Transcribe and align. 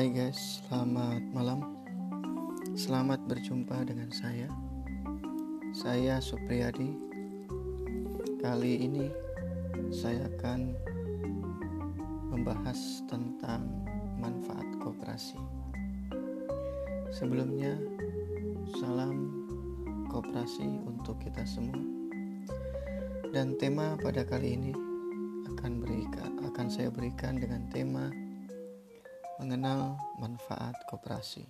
Hai 0.00 0.08
guys, 0.16 0.64
selamat 0.64 1.28
malam. 1.36 1.60
Selamat 2.72 3.20
berjumpa 3.28 3.84
dengan 3.84 4.08
saya. 4.08 4.48
Saya 5.76 6.16
Supriyadi. 6.24 6.96
Kali 8.40 8.80
ini 8.80 9.12
saya 9.92 10.24
akan 10.24 10.72
membahas 12.32 13.04
tentang 13.12 13.68
manfaat 14.16 14.64
koperasi. 14.80 15.36
Sebelumnya, 17.12 17.76
salam 18.80 19.44
koperasi 20.08 20.80
untuk 20.80 21.20
kita 21.20 21.44
semua. 21.44 21.76
Dan 23.36 23.52
tema 23.60 24.00
pada 24.00 24.24
kali 24.24 24.56
ini 24.56 24.72
akan 25.44 25.84
berikan 25.84 26.40
akan 26.48 26.72
saya 26.72 26.88
berikan 26.88 27.36
dengan 27.36 27.68
tema 27.68 28.08
mengenal 29.40 29.96
manfaat 30.20 30.76
koperasi. 30.84 31.48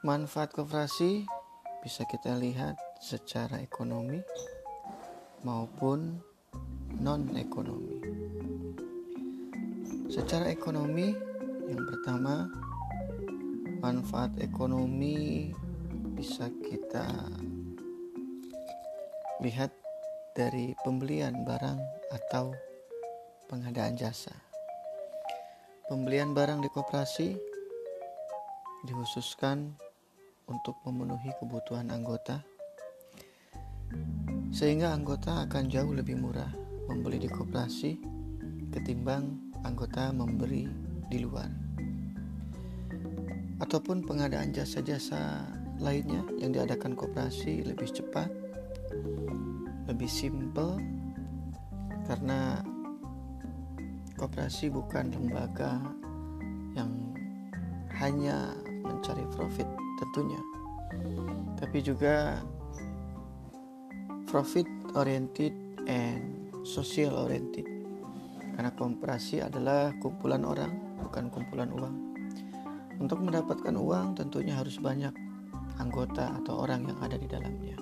Manfaat 0.00 0.56
koperasi 0.56 1.28
bisa 1.84 2.08
kita 2.08 2.32
lihat 2.40 2.80
secara 2.96 3.60
ekonomi 3.60 4.24
maupun 5.44 6.16
non-ekonomi. 6.96 8.00
Secara 10.08 10.48
ekonomi, 10.48 11.12
yang 11.68 11.84
pertama, 11.92 12.48
manfaat 13.84 14.32
ekonomi 14.40 15.52
bisa 16.16 16.48
kita 16.64 17.04
lihat 19.44 19.76
dari 20.32 20.72
pembelian 20.80 21.44
barang 21.44 21.80
atau 22.16 22.56
pengadaan 23.44 23.92
jasa. 24.00 24.53
Pembelian 25.84 26.32
barang 26.32 26.64
di 26.64 26.72
koperasi 26.72 27.36
dikhususkan 28.88 29.76
untuk 30.48 30.80
memenuhi 30.88 31.28
kebutuhan 31.36 31.92
anggota, 31.92 32.40
sehingga 34.48 34.96
anggota 34.96 35.44
akan 35.44 35.68
jauh 35.68 35.92
lebih 35.92 36.16
murah 36.16 36.48
membeli 36.88 37.20
di 37.20 37.28
koperasi 37.28 38.00
ketimbang 38.72 39.52
anggota 39.60 40.08
memberi 40.08 40.64
di 41.12 41.20
luar. 41.20 41.52
Ataupun 43.60 44.08
pengadaan 44.08 44.56
jasa-jasa 44.56 45.44
lainnya 45.84 46.24
yang 46.40 46.56
diadakan 46.56 46.96
koperasi 46.96 47.60
lebih 47.60 47.92
cepat, 47.92 48.32
lebih 49.84 50.08
simple, 50.08 50.80
karena 52.08 52.63
Koperasi 54.24 54.72
bukan 54.72 55.12
lembaga 55.12 55.84
yang 56.72 57.12
hanya 58.00 58.56
mencari 58.80 59.20
profit 59.36 59.68
tentunya, 60.00 60.40
tapi 61.60 61.84
juga 61.84 62.40
profit 64.24 64.64
oriented 64.96 65.52
and 65.84 66.48
social 66.64 67.20
oriented. 67.20 67.68
Karena 68.56 68.72
koperasi 68.72 69.44
adalah 69.44 69.92
kumpulan 70.00 70.40
orang, 70.48 70.72
bukan 71.04 71.28
kumpulan 71.28 71.68
uang. 71.68 71.96
Untuk 73.04 73.20
mendapatkan 73.20 73.76
uang 73.76 74.16
tentunya 74.16 74.56
harus 74.56 74.80
banyak 74.80 75.12
anggota 75.76 76.32
atau 76.40 76.64
orang 76.64 76.88
yang 76.88 76.96
ada 77.04 77.20
di 77.20 77.28
dalamnya. 77.28 77.76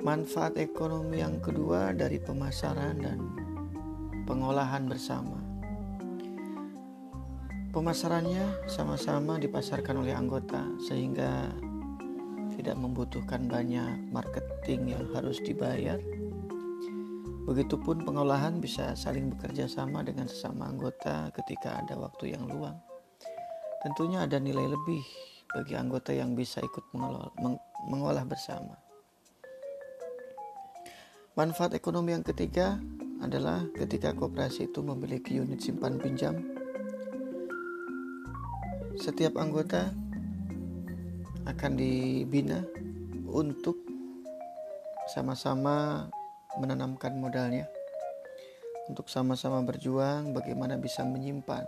Manfaat 0.00 0.56
ekonomi 0.56 1.20
yang 1.20 1.36
kedua 1.44 1.92
dari 1.92 2.16
pemasaran 2.16 2.96
dan 2.96 3.44
pengolahan 4.26 4.90
bersama. 4.90 5.38
Pemasarannya 7.70 8.66
sama-sama 8.66 9.38
dipasarkan 9.38 10.02
oleh 10.02 10.10
anggota 10.10 10.66
sehingga 10.82 11.54
tidak 12.58 12.74
membutuhkan 12.74 13.46
banyak 13.46 14.10
marketing 14.10 14.98
yang 14.98 15.06
harus 15.14 15.38
dibayar. 15.38 16.02
Begitupun 17.46 18.02
pengolahan 18.02 18.58
bisa 18.58 18.98
saling 18.98 19.30
bekerja 19.30 19.70
sama 19.70 20.02
dengan 20.02 20.26
sesama 20.26 20.66
anggota 20.66 21.30
ketika 21.30 21.78
ada 21.86 21.94
waktu 21.94 22.34
yang 22.34 22.50
luang. 22.50 22.74
Tentunya 23.86 24.26
ada 24.26 24.42
nilai 24.42 24.66
lebih 24.66 25.04
bagi 25.54 25.78
anggota 25.78 26.10
yang 26.10 26.34
bisa 26.34 26.58
ikut 26.58 26.90
mengolah, 26.90 28.26
bersama. 28.26 28.74
Manfaat 31.38 31.76
ekonomi 31.76 32.16
yang 32.16 32.26
ketiga 32.26 32.80
adalah 33.20 33.64
ketika 33.72 34.12
koperasi 34.12 34.68
itu 34.68 34.80
memiliki 34.84 35.40
unit 35.40 35.60
simpan 35.60 35.96
pinjam. 35.96 36.36
Setiap 38.96 39.36
anggota 39.36 39.92
akan 41.46 41.72
dibina 41.76 42.64
untuk 43.28 43.78
sama-sama 45.12 46.08
menanamkan 46.58 47.14
modalnya, 47.16 47.68
untuk 48.88 49.06
sama-sama 49.06 49.62
berjuang 49.62 50.32
bagaimana 50.32 50.80
bisa 50.80 51.04
menyimpan 51.04 51.66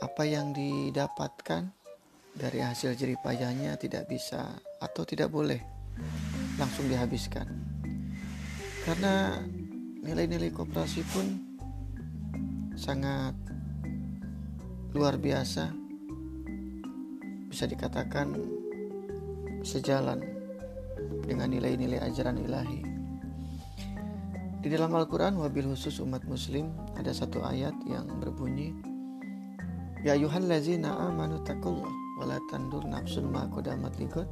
apa 0.00 0.24
yang 0.24 0.56
didapatkan 0.56 1.68
dari 2.32 2.64
hasil 2.64 2.96
jeripayahnya 2.96 3.76
tidak 3.76 4.08
bisa 4.08 4.48
atau 4.80 5.04
tidak 5.04 5.28
boleh 5.28 5.60
langsung 6.56 6.88
dihabiskan 6.88 7.79
karena 8.84 9.44
nilai-nilai 10.00 10.48
koperasi 10.52 11.04
pun 11.12 11.26
sangat 12.76 13.36
luar 14.96 15.20
biasa. 15.20 15.72
Bisa 17.50 17.66
dikatakan 17.66 18.38
sejalan 19.66 20.22
dengan 21.26 21.50
nilai-nilai 21.50 21.98
ajaran 22.00 22.38
ilahi. 22.40 22.80
Di 24.60 24.68
dalam 24.68 24.92
Al-Quran 24.92 25.40
wabil 25.40 25.72
khusus 25.72 26.04
umat 26.04 26.24
muslim 26.28 26.68
ada 26.94 27.10
satu 27.16 27.40
ayat 27.40 27.72
yang 27.88 28.04
berbunyi 28.20 28.76
Ya 30.00 30.16
ayuhan 30.16 30.48
lazina 30.48 30.96
amanu 30.96 31.40
takullah 31.44 31.92
wala 32.20 32.40
tandur 32.48 32.84
nafsun 32.88 33.28
ma 33.28 33.44
qadamat 33.48 33.96
ligot 34.00 34.28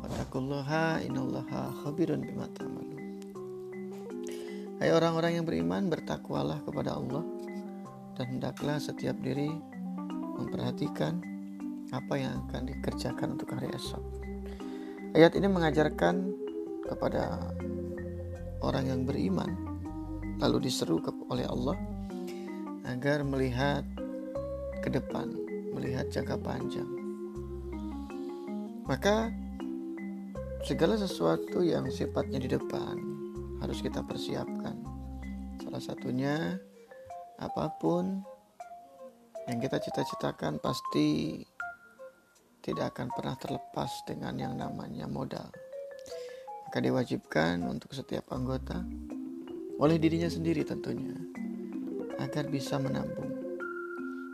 wa 0.00 0.08
takullaha 0.20 1.00
innallaha 1.00 1.72
khabirun 1.80 2.20
bima 2.24 2.44
ta'malun 2.52 2.95
Hai 4.76 4.92
orang-orang 4.92 5.40
yang 5.40 5.48
beriman, 5.48 5.88
bertakwalah 5.88 6.60
kepada 6.60 7.00
Allah 7.00 7.24
dan 8.12 8.36
hendaklah 8.36 8.76
setiap 8.76 9.16
diri 9.24 9.48
memperhatikan 10.36 11.16
apa 11.96 12.14
yang 12.20 12.44
akan 12.44 12.68
dikerjakan 12.68 13.40
untuk 13.40 13.56
hari 13.56 13.72
esok. 13.72 14.04
Ayat 15.16 15.32
ini 15.32 15.48
mengajarkan 15.48 16.28
kepada 16.92 17.56
orang 18.60 18.84
yang 18.92 19.00
beriman 19.08 19.48
lalu 20.44 20.68
diseru 20.68 21.00
oleh 21.32 21.48
Allah 21.48 21.80
agar 22.84 23.24
melihat 23.24 23.80
ke 24.84 24.92
depan, 24.92 25.32
melihat 25.72 26.12
jangka 26.12 26.36
panjang. 26.36 26.90
Maka 28.84 29.32
segala 30.68 31.00
sesuatu 31.00 31.64
yang 31.64 31.88
sifatnya 31.88 32.44
di 32.44 32.52
depan 32.52 33.15
harus 33.60 33.78
kita 33.80 34.04
persiapkan. 34.04 34.76
Salah 35.62 35.82
satunya 35.82 36.60
apa 37.40 37.72
pun 37.80 38.20
yang 39.46 39.58
kita 39.62 39.78
cita-citakan 39.78 40.58
pasti 40.58 41.40
tidak 42.60 42.96
akan 42.96 43.08
pernah 43.14 43.36
terlepas 43.38 44.02
dengan 44.04 44.34
yang 44.34 44.54
namanya 44.58 45.06
modal. 45.06 45.48
Maka 46.66 46.82
diwajibkan 46.82 47.62
untuk 47.62 47.94
setiap 47.94 48.26
anggota 48.34 48.82
oleh 49.78 50.02
dirinya 50.02 50.26
sendiri 50.26 50.66
tentunya 50.66 51.14
agar 52.18 52.50
bisa 52.50 52.80
menabung. 52.82 53.30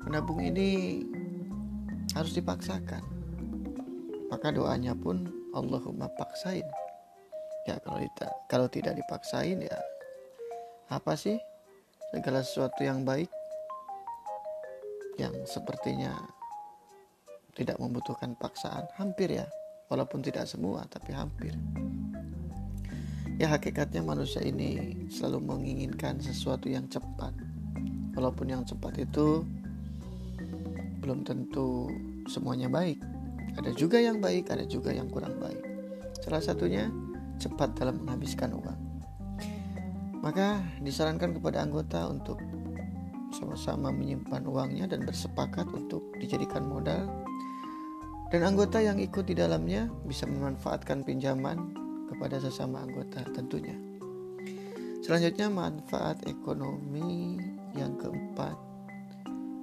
Menabung 0.08 0.40
ini 0.40 1.02
harus 2.16 2.32
dipaksakan. 2.32 3.04
Maka 4.32 4.48
doanya 4.48 4.96
pun 4.96 5.28
Allahumma 5.52 6.08
paksain 6.16 6.64
ya 7.68 7.78
kalau 7.82 7.98
tidak 8.02 8.32
kalau 8.50 8.66
tidak 8.66 8.94
dipaksain 8.98 9.58
ya 9.62 9.78
apa 10.90 11.14
sih 11.14 11.38
segala 12.12 12.44
sesuatu 12.44 12.84
yang 12.84 13.06
baik 13.06 13.30
yang 15.20 15.32
sepertinya 15.44 16.16
tidak 17.52 17.76
membutuhkan 17.76 18.32
paksaan? 18.36 18.88
Hampir 18.96 19.32
ya 19.40 19.46
walaupun 19.92 20.24
tidak 20.24 20.48
semua 20.48 20.84
tapi 20.88 21.12
hampir. 21.12 21.52
Ya 23.40 23.48
hakikatnya 23.48 24.04
manusia 24.04 24.44
ini 24.44 25.04
selalu 25.08 25.40
menginginkan 25.56 26.20
sesuatu 26.20 26.68
yang 26.68 26.84
cepat. 26.88 27.32
Walaupun 28.12 28.52
yang 28.52 28.62
cepat 28.64 29.00
itu 29.00 29.44
belum 31.00 31.24
tentu 31.24 31.88
semuanya 32.28 32.68
baik. 32.68 33.00
Ada 33.56 33.72
juga 33.76 34.00
yang 34.00 34.20
baik 34.20 34.48
ada 34.48 34.64
juga 34.64 34.92
yang 34.92 35.08
kurang 35.12 35.36
baik. 35.40 35.60
Salah 36.24 36.40
satunya 36.40 36.88
cepat 37.40 37.76
dalam 37.76 38.02
menghabiskan 38.02 38.52
uang. 38.56 38.80
Maka 40.22 40.62
disarankan 40.80 41.34
kepada 41.36 41.62
anggota 41.66 42.06
untuk 42.06 42.38
bersama-sama 43.32 43.88
menyimpan 43.90 44.44
uangnya 44.44 44.86
dan 44.92 45.08
bersepakat 45.08 45.66
untuk 45.72 46.04
dijadikan 46.20 46.68
modal. 46.68 47.08
Dan 48.28 48.44
anggota 48.44 48.80
yang 48.80 48.96
ikut 49.00 49.28
di 49.28 49.36
dalamnya 49.36 49.88
bisa 50.04 50.24
memanfaatkan 50.24 51.04
pinjaman 51.04 51.72
kepada 52.12 52.40
sesama 52.40 52.84
anggota 52.84 53.24
tentunya. 53.32 53.76
Selanjutnya 55.02 55.50
manfaat 55.50 56.22
ekonomi 56.30 57.40
yang 57.74 57.98
keempat 57.98 58.54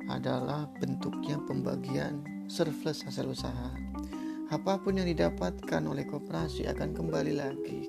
adalah 0.10 0.68
bentuknya 0.82 1.40
pembagian 1.46 2.26
surplus 2.50 3.06
hasil 3.06 3.30
usaha. 3.30 3.70
Apa 4.50 4.82
pun 4.82 4.98
yang 4.98 5.06
didapatkan 5.06 5.82
oleh 5.86 6.10
koperasi 6.10 6.66
akan 6.66 6.98
kembali 6.98 7.38
lagi 7.38 7.86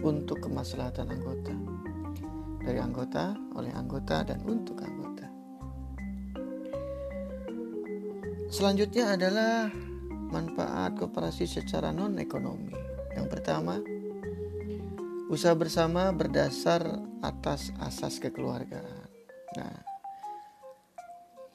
untuk 0.00 0.48
kemaslahatan 0.48 1.12
anggota. 1.12 1.52
Dari 2.64 2.80
anggota, 2.80 3.36
oleh 3.52 3.68
anggota, 3.76 4.24
dan 4.24 4.40
untuk 4.48 4.80
anggota. 4.80 5.28
Selanjutnya 8.48 9.12
adalah 9.12 9.68
manfaat 10.32 10.96
koperasi 10.96 11.44
secara 11.44 11.92
non-ekonomi. 11.92 12.72
Yang 13.12 13.28
pertama, 13.28 13.76
usaha 15.28 15.52
bersama 15.52 16.16
berdasar 16.16 16.80
atas 17.20 17.76
asas 17.84 18.16
kekeluargaan. 18.24 19.04
Nah, 19.60 19.93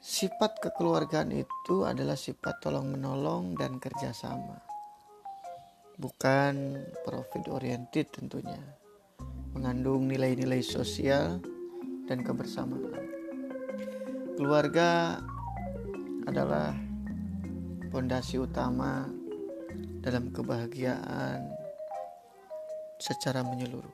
sifat 0.00 0.64
kekeluargaan 0.64 1.28
itu 1.28 1.84
adalah 1.84 2.16
sifat 2.16 2.64
tolong-menolong 2.64 3.52
dan 3.60 3.76
kerjasama. 3.76 4.56
Bukan 6.00 6.80
profit 7.04 7.44
oriented 7.52 8.08
tentunya. 8.08 8.60
Mengandung 9.52 10.08
nilai-nilai 10.08 10.64
sosial 10.64 11.44
dan 12.08 12.24
kebersamaan. 12.24 13.04
Keluarga 14.40 15.20
adalah 16.24 16.72
fondasi 17.92 18.40
utama 18.40 19.04
dalam 20.00 20.32
kebahagiaan 20.32 21.44
secara 22.96 23.44
menyeluruh. 23.44 23.92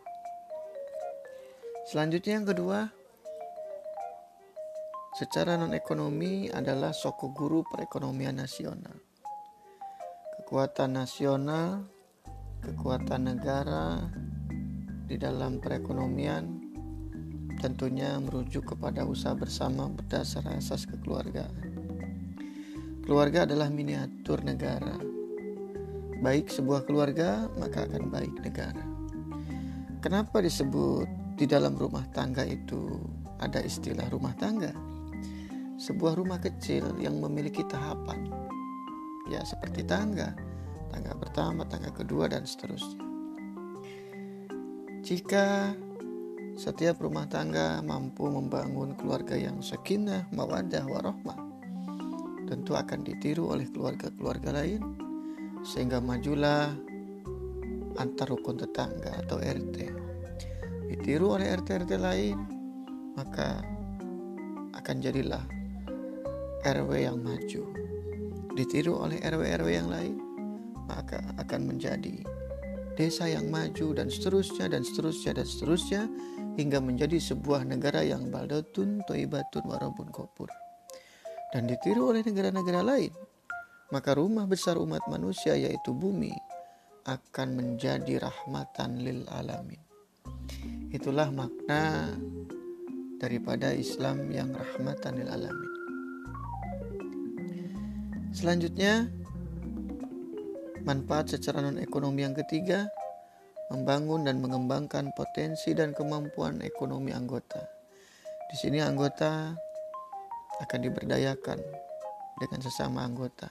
Selanjutnya 1.91 2.39
yang 2.39 2.47
kedua 2.47 2.96
secara 5.17 5.57
non 5.57 5.73
ekonomi 5.73 6.53
adalah 6.53 6.93
guru 7.33 7.65
perekonomian 7.65 8.37
nasional 8.37 9.01
kekuatan 10.45 11.01
nasional 11.01 11.89
kekuatan 12.61 13.25
negara 13.25 14.05
di 15.09 15.17
dalam 15.17 15.57
perekonomian 15.57 16.61
tentunya 17.65 18.21
merujuk 18.21 18.77
kepada 18.77 19.09
usaha 19.09 19.33
bersama 19.33 19.89
berdasar 19.89 20.45
asas 20.53 20.85
kekeluargaan. 20.85 21.57
Keluarga 23.01 23.49
adalah 23.49 23.73
miniatur 23.73 24.45
negara. 24.45 25.01
Baik 26.21 26.53
sebuah 26.53 26.85
keluarga, 26.85 27.49
maka 27.57 27.89
akan 27.89 28.13
baik 28.13 28.35
negara. 28.45 28.85
Kenapa 30.05 30.45
disebut 30.45 31.09
di 31.41 31.49
dalam 31.49 31.79
rumah 31.81 32.05
tangga 32.13 32.45
itu 32.45 33.01
ada 33.41 33.65
istilah 33.65 34.05
rumah 34.13 34.37
tangga? 34.37 34.96
Sebuah 35.77 36.17
rumah 36.17 36.41
kecil 36.41 36.97
yang 36.97 37.21
memiliki 37.21 37.61
tahapan. 37.69 38.33
Ya, 39.29 39.45
seperti 39.45 39.85
tangga 39.85 40.33
tangga 40.97 41.13
pertama, 41.19 41.69
tangga 41.69 41.93
kedua, 41.93 42.25
dan 42.31 42.49
seterusnya. 42.49 43.05
Jika 45.05 45.77
setiap 46.57 47.05
rumah 47.05 47.29
tangga 47.29 47.85
mampu 47.85 48.27
membangun 48.27 48.97
keluarga 48.97 49.37
yang 49.37 49.61
sakinah, 49.61 50.25
mawadah, 50.33 50.89
warohmah, 50.89 51.37
tentu 52.49 52.73
akan 52.73 53.05
ditiru 53.05 53.53
oleh 53.53 53.69
keluarga-keluarga 53.69 54.57
lain, 54.57 54.81
sehingga 55.63 56.01
majulah 56.01 56.73
antar 58.01 58.33
rukun 58.33 58.57
tetangga 58.57 59.21
atau 59.21 59.37
RT. 59.37 59.77
Ditiru 60.87 61.37
oleh 61.37 61.53
RT-RT 61.53 61.93
lain, 62.01 62.39
maka 63.21 63.61
akan 64.73 64.97
jadilah 65.05 65.45
RW 66.67 66.91
yang 66.99 67.23
maju. 67.23 67.63
Ditiru 68.59 68.99
oleh 68.99 69.23
RW-RW 69.23 69.69
yang 69.71 69.87
lain, 69.87 70.19
maka 70.91 71.23
akan 71.39 71.71
menjadi 71.71 72.27
desa 72.97 73.29
yang 73.29 73.53
maju 73.53 73.93
dan 73.93 74.09
seterusnya 74.09 74.73
dan 74.73 74.83
seterusnya 74.83 75.37
dan 75.37 75.47
seterusnya 75.47 76.03
hingga 76.57 76.81
menjadi 76.81 77.21
sebuah 77.21 77.69
negara 77.69 78.01
yang 78.01 78.33
baldatun 78.33 79.05
toibatun 79.05 79.63
warabun 79.69 80.09
kopur 80.09 80.49
dan 81.53 81.69
ditiru 81.69 82.09
oleh 82.09 82.25
negara-negara 82.25 82.81
lain 82.81 83.13
maka 83.93 84.17
rumah 84.17 84.49
besar 84.49 84.81
umat 84.81 85.05
manusia 85.13 85.55
yaitu 85.55 85.93
bumi 85.93 86.33
akan 87.07 87.55
menjadi 87.55 88.19
rahmatan 88.19 88.99
lil 88.99 89.23
alamin. 89.31 89.79
Itulah 90.91 91.31
makna 91.31 92.11
daripada 93.23 93.71
Islam 93.71 94.27
yang 94.35 94.51
rahmatan 94.51 95.23
lil 95.23 95.31
alamin 95.31 95.76
selanjutnya 98.37 99.09
Manfaat 100.87 101.35
secara 101.35 101.59
non-ekonomi 101.59 102.23
yang 102.23 102.31
ketiga, 102.39 102.87
membangun 103.75 104.23
dan 104.23 104.39
mengembangkan 104.39 105.11
potensi 105.19 105.75
dan 105.75 105.91
kemampuan 105.91 106.63
ekonomi 106.63 107.11
anggota. 107.11 107.59
Di 108.47 108.55
sini 108.55 108.79
anggota 108.79 109.51
akan 110.63 110.81
diberdayakan 110.87 111.59
dengan 112.39 112.61
sesama 112.63 113.03
anggota 113.03 113.51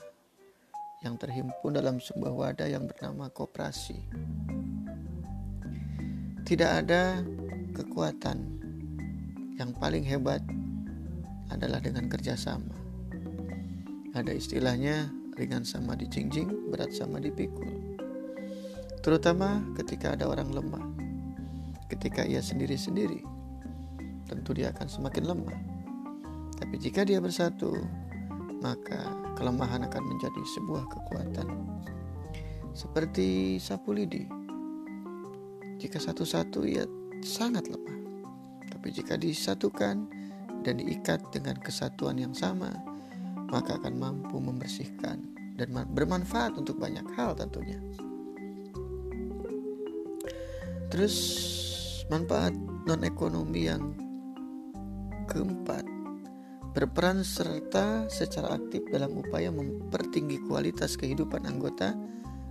yang 1.04 1.20
terhimpun 1.20 1.76
dalam 1.76 2.00
sebuah 2.00 2.32
wadah 2.32 2.72
yang 2.72 2.88
bernama 2.88 3.28
koperasi. 3.28 4.00
Tidak 6.48 6.72
ada 6.72 7.20
kekuatan 7.76 8.64
yang 9.60 9.76
paling 9.76 10.08
hebat 10.08 10.40
adalah 11.52 11.84
dengan 11.84 12.08
kerjasama. 12.08 12.85
Ada 14.16 14.32
istilahnya 14.32 15.12
ringan 15.36 15.68
sama 15.68 15.92
dijingjing, 15.92 16.72
berat 16.72 16.96
sama 16.96 17.20
dipikul. 17.20 17.68
Terutama 19.04 19.60
ketika 19.76 20.16
ada 20.16 20.32
orang 20.32 20.56
lemah. 20.56 20.88
Ketika 21.92 22.24
ia 22.24 22.40
sendiri-sendiri, 22.40 23.20
tentu 24.24 24.56
dia 24.56 24.72
akan 24.72 24.88
semakin 24.88 25.24
lemah. 25.28 25.60
Tapi 26.56 26.80
jika 26.80 27.04
dia 27.04 27.20
bersatu, 27.20 27.76
maka 28.64 29.12
kelemahan 29.36 29.84
akan 29.84 30.04
menjadi 30.08 30.42
sebuah 30.56 30.88
kekuatan. 30.96 31.48
Seperti 32.72 33.60
sapu 33.60 33.92
lidi. 33.92 34.24
Jika 35.76 36.00
satu-satu 36.00 36.64
ia 36.64 36.88
sangat 37.20 37.68
lemah. 37.68 38.00
Tapi 38.72 38.96
jika 38.96 39.20
disatukan 39.20 40.08
dan 40.64 40.80
diikat 40.80 41.20
dengan 41.36 41.60
kesatuan 41.60 42.16
yang 42.16 42.32
sama, 42.32 42.95
maka 43.56 43.80
akan 43.80 43.96
mampu 43.96 44.36
membersihkan 44.36 45.24
dan 45.56 45.72
bermanfaat 45.96 46.60
untuk 46.60 46.76
banyak 46.76 47.08
hal 47.16 47.32
tentunya. 47.40 47.80
Terus 50.92 51.16
manfaat 52.12 52.52
non 52.84 53.08
ekonomi 53.08 53.72
yang 53.72 53.96
keempat 55.32 55.88
berperan 56.76 57.24
serta 57.24 58.12
secara 58.12 58.60
aktif 58.60 58.84
dalam 58.92 59.16
upaya 59.16 59.48
mempertinggi 59.48 60.44
kualitas 60.44 61.00
kehidupan 61.00 61.48
anggota 61.48 61.96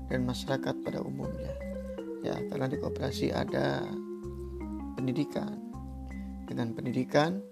dan 0.09 0.25
masyarakat 0.25 0.75
pada 0.81 1.05
umumnya. 1.05 1.53
Ya, 2.25 2.41
karena 2.49 2.73
di 2.73 2.81
koperasi 2.81 3.29
ada 3.29 3.85
pendidikan. 4.97 5.61
Dengan 6.49 6.73
pendidikan, 6.73 7.45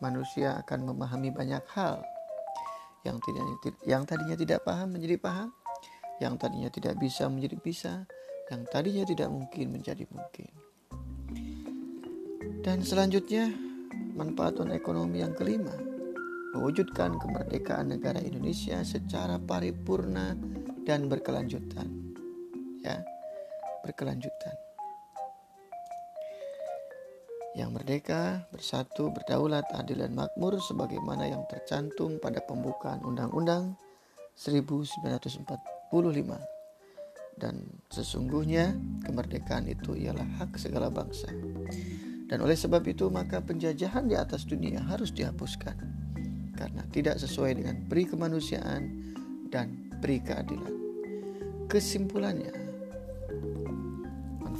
manusia 0.00 0.56
akan 0.64 0.88
memahami 0.88 1.28
banyak 1.28 1.60
hal 1.76 2.00
yang 3.02 3.18
tidak 3.22 3.44
yang 3.86 4.02
tadinya 4.06 4.36
tidak 4.38 4.62
paham 4.62 4.94
menjadi 4.94 5.16
paham, 5.18 5.50
yang 6.22 6.38
tadinya 6.38 6.70
tidak 6.70 6.98
bisa 6.98 7.26
menjadi 7.26 7.56
bisa, 7.58 7.92
yang 8.50 8.62
tadinya 8.70 9.04
tidak 9.06 9.28
mungkin 9.30 9.66
menjadi 9.74 10.04
mungkin. 10.10 10.50
Dan 12.62 12.86
selanjutnya 12.86 13.50
manfaat 14.14 14.62
ekonomi 14.70 15.18
yang 15.18 15.34
kelima 15.34 15.74
mewujudkan 16.54 17.18
kemerdekaan 17.18 17.96
negara 17.96 18.20
Indonesia 18.22 18.84
secara 18.86 19.40
paripurna 19.42 20.38
dan 20.86 21.10
berkelanjutan. 21.10 21.90
Ya, 22.82 23.02
berkelanjutan 23.86 24.71
yang 27.52 27.76
merdeka, 27.76 28.48
bersatu, 28.48 29.12
berdaulat, 29.12 29.68
adil 29.76 30.00
dan 30.00 30.16
makmur 30.16 30.56
sebagaimana 30.56 31.28
yang 31.28 31.44
tercantum 31.52 32.16
pada 32.16 32.40
pembukaan 32.40 33.04
Undang-Undang 33.04 33.76
1945. 34.36 35.92
Dan 37.36 37.64
sesungguhnya 37.92 38.76
kemerdekaan 39.04 39.68
itu 39.68 39.96
ialah 39.96 40.24
hak 40.40 40.56
segala 40.56 40.88
bangsa. 40.88 41.28
Dan 42.28 42.40
oleh 42.40 42.56
sebab 42.56 42.80
itu 42.88 43.12
maka 43.12 43.44
penjajahan 43.44 44.08
di 44.08 44.16
atas 44.16 44.48
dunia 44.48 44.80
harus 44.88 45.12
dihapuskan 45.12 45.76
karena 46.56 46.86
tidak 46.94 47.20
sesuai 47.20 47.60
dengan 47.60 47.76
peri 47.90 48.08
kemanusiaan 48.08 48.82
dan 49.52 49.90
peri 50.00 50.22
keadilan. 50.24 50.72
Kesimpulannya, 51.68 52.52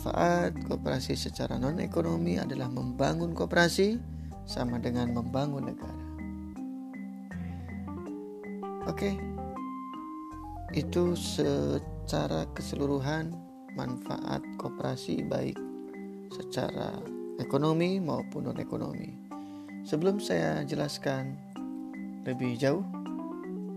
manfaat 0.03 0.51
kooperasi 0.67 1.15
secara 1.15 1.63
non-ekonomi 1.63 2.35
adalah 2.35 2.67
membangun 2.67 3.39
kooperasi 3.39 4.03
sama 4.43 4.83
dengan 4.83 5.15
membangun 5.15 5.71
negara. 5.71 6.03
Oke, 8.91 9.15
itu 10.75 11.15
secara 11.15 12.51
keseluruhan 12.51 13.31
manfaat 13.79 14.43
kooperasi 14.59 15.23
baik 15.23 15.55
secara 16.35 16.99
ekonomi 17.39 18.03
maupun 18.03 18.51
non-ekonomi. 18.51 19.15
Sebelum 19.87 20.19
saya 20.19 20.67
jelaskan 20.67 21.39
lebih 22.27 22.59
jauh, 22.59 22.83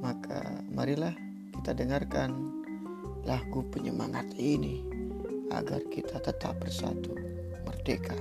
maka 0.02 0.42
marilah 0.74 1.14
kita 1.62 1.78
dengarkan 1.78 2.50
lagu 3.30 3.62
penyemangat 3.70 4.26
ini 4.42 4.95
agar 5.52 5.82
kita 5.92 6.18
tetap 6.22 6.58
bersatu, 6.62 7.14
merdeka. 7.68 8.18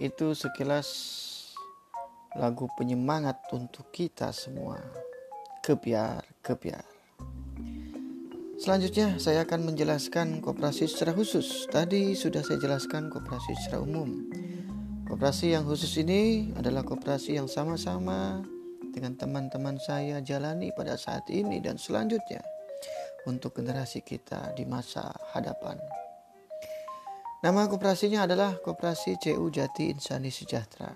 Itu 0.00 0.32
sekilas 0.32 0.88
lagu 2.40 2.72
penyemangat 2.80 3.36
untuk 3.52 3.92
kita 3.92 4.32
semua. 4.32 4.80
Kebiar, 5.60 6.24
kebiar. 6.40 6.88
Selanjutnya 8.56 9.20
saya 9.20 9.44
akan 9.44 9.72
menjelaskan 9.72 10.40
koperasi 10.40 10.88
secara 10.88 11.12
khusus. 11.12 11.68
Tadi 11.68 12.16
sudah 12.16 12.40
saya 12.40 12.56
jelaskan 12.60 13.12
koperasi 13.12 13.56
secara 13.60 13.84
umum. 13.84 14.24
Koperasi 15.04 15.52
yang 15.52 15.68
khusus 15.68 15.92
ini 16.00 16.52
adalah 16.56 16.80
koperasi 16.80 17.36
yang 17.36 17.48
sama-sama 17.48 18.40
dengan 18.92 19.16
teman-teman 19.20 19.76
saya 19.80 20.24
jalani 20.24 20.72
pada 20.72 20.96
saat 20.96 21.28
ini 21.28 21.60
dan 21.60 21.76
selanjutnya 21.76 22.40
untuk 23.28 23.56
generasi 23.60 24.00
kita 24.00 24.56
di 24.56 24.64
masa 24.64 25.12
hadapan. 25.36 25.76
Nama 27.40 27.72
koperasinya 27.72 28.28
adalah 28.28 28.60
Koperasi 28.60 29.16
CU 29.16 29.48
Jati 29.48 29.88
Insani 29.88 30.28
Sejahtera. 30.28 30.92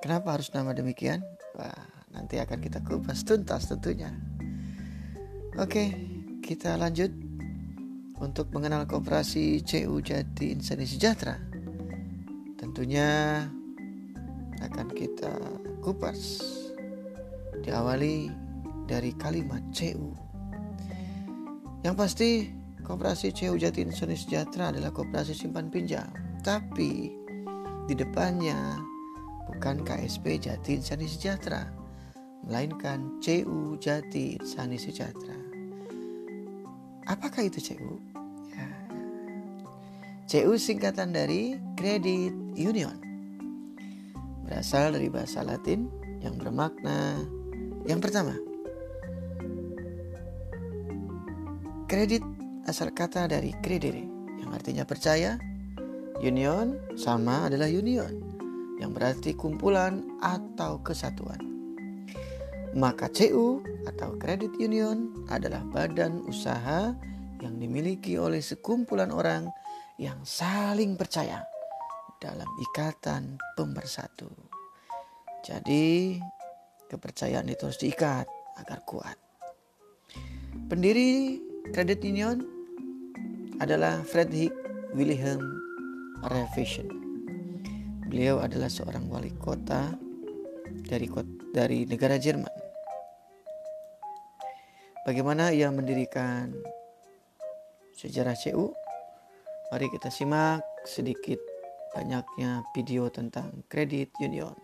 Kenapa 0.00 0.32
harus 0.32 0.48
nama 0.56 0.72
demikian? 0.72 1.20
Wah, 1.60 1.76
nanti 2.08 2.40
akan 2.40 2.56
kita 2.56 2.80
kupas 2.80 3.20
tuntas 3.20 3.68
tentunya. 3.68 4.16
Oke, 5.60 5.92
kita 6.40 6.80
lanjut 6.80 7.12
untuk 8.16 8.48
mengenal 8.56 8.88
Koperasi 8.88 9.60
CU 9.60 10.00
Jati 10.00 10.56
Insani 10.56 10.88
Sejahtera. 10.88 11.36
Tentunya 12.56 13.44
akan 14.64 14.88
kita 14.96 15.36
kupas 15.84 16.40
diawali 17.60 18.32
dari 18.88 19.12
kalimat 19.20 19.60
CU. 19.68 20.16
Yang 21.84 21.94
pasti 22.00 22.55
Koperasi 22.86 23.34
CU 23.34 23.58
Jati 23.58 23.82
Insani 23.82 24.14
Sejahtera 24.14 24.70
adalah 24.70 24.94
koperasi 24.94 25.34
simpan 25.34 25.66
pinjam. 25.66 26.06
Tapi 26.46 27.10
di 27.90 27.94
depannya 27.98 28.78
bukan 29.50 29.82
KSP 29.82 30.38
Jati 30.38 30.78
Insani 30.78 31.10
Sejahtera, 31.10 31.66
melainkan 32.46 33.18
CU 33.18 33.74
Jati 33.82 34.38
Insani 34.38 34.78
Sejahtera. 34.78 35.34
Apakah 37.10 37.50
itu 37.50 37.58
CU? 37.58 37.98
Ya. 38.54 38.70
CU 40.30 40.54
singkatan 40.54 41.10
dari 41.10 41.58
Credit 41.74 42.54
Union. 42.54 42.94
Berasal 44.46 44.94
dari 44.94 45.10
bahasa 45.10 45.42
Latin 45.42 45.90
yang 46.22 46.38
bermakna 46.38 47.18
yang 47.82 47.98
pertama. 47.98 48.38
Kredit 51.90 52.35
asal 52.66 52.90
kata 52.90 53.30
dari 53.30 53.54
credere 53.62 54.02
yang 54.42 54.50
artinya 54.50 54.82
percaya. 54.82 55.38
Union 56.20 56.96
sama 56.96 57.46
adalah 57.46 57.68
union 57.68 58.08
yang 58.80 58.92
berarti 58.92 59.36
kumpulan 59.36 60.04
atau 60.20 60.80
kesatuan. 60.80 61.40
Maka 62.76 63.08
CU 63.08 63.64
atau 63.88 64.20
Credit 64.20 64.52
Union 64.60 65.12
adalah 65.32 65.64
badan 65.64 66.20
usaha 66.28 66.92
yang 67.40 67.54
dimiliki 67.56 68.20
oleh 68.20 68.44
sekumpulan 68.44 69.08
orang 69.08 69.48
yang 69.96 70.20
saling 70.28 70.92
percaya 70.96 71.40
dalam 72.20 72.48
ikatan 72.68 73.40
pemersatu. 73.56 74.28
Jadi, 75.40 76.20
kepercayaan 76.88 77.48
itu 77.48 77.64
harus 77.64 77.80
diikat 77.80 78.28
agar 78.60 78.84
kuat. 78.84 79.16
Pendiri 80.68 81.40
Credit 81.72 82.00
Union 82.04 82.55
adalah 83.60 84.04
Friedrich 84.04 84.52
Wilhelm 84.92 85.40
Revision. 86.28 86.88
Beliau 88.06 88.40
adalah 88.40 88.68
seorang 88.68 89.08
wali 89.08 89.32
kota 89.36 89.96
dari 90.86 91.08
dari 91.52 91.88
negara 91.88 92.20
Jerman. 92.20 92.66
bagaimana 95.06 95.54
ia 95.54 95.70
mendirikan 95.70 96.50
sejarah 97.94 98.34
CU. 98.34 98.74
Mari 99.70 99.86
kita 99.94 100.10
simak 100.10 100.66
sedikit 100.82 101.38
banyaknya 101.94 102.66
video 102.74 103.06
tentang 103.06 103.62
kredit 103.70 104.10
union. 104.18 104.58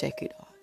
Check 0.00 0.24
it 0.24 0.32
out. 0.40 0.56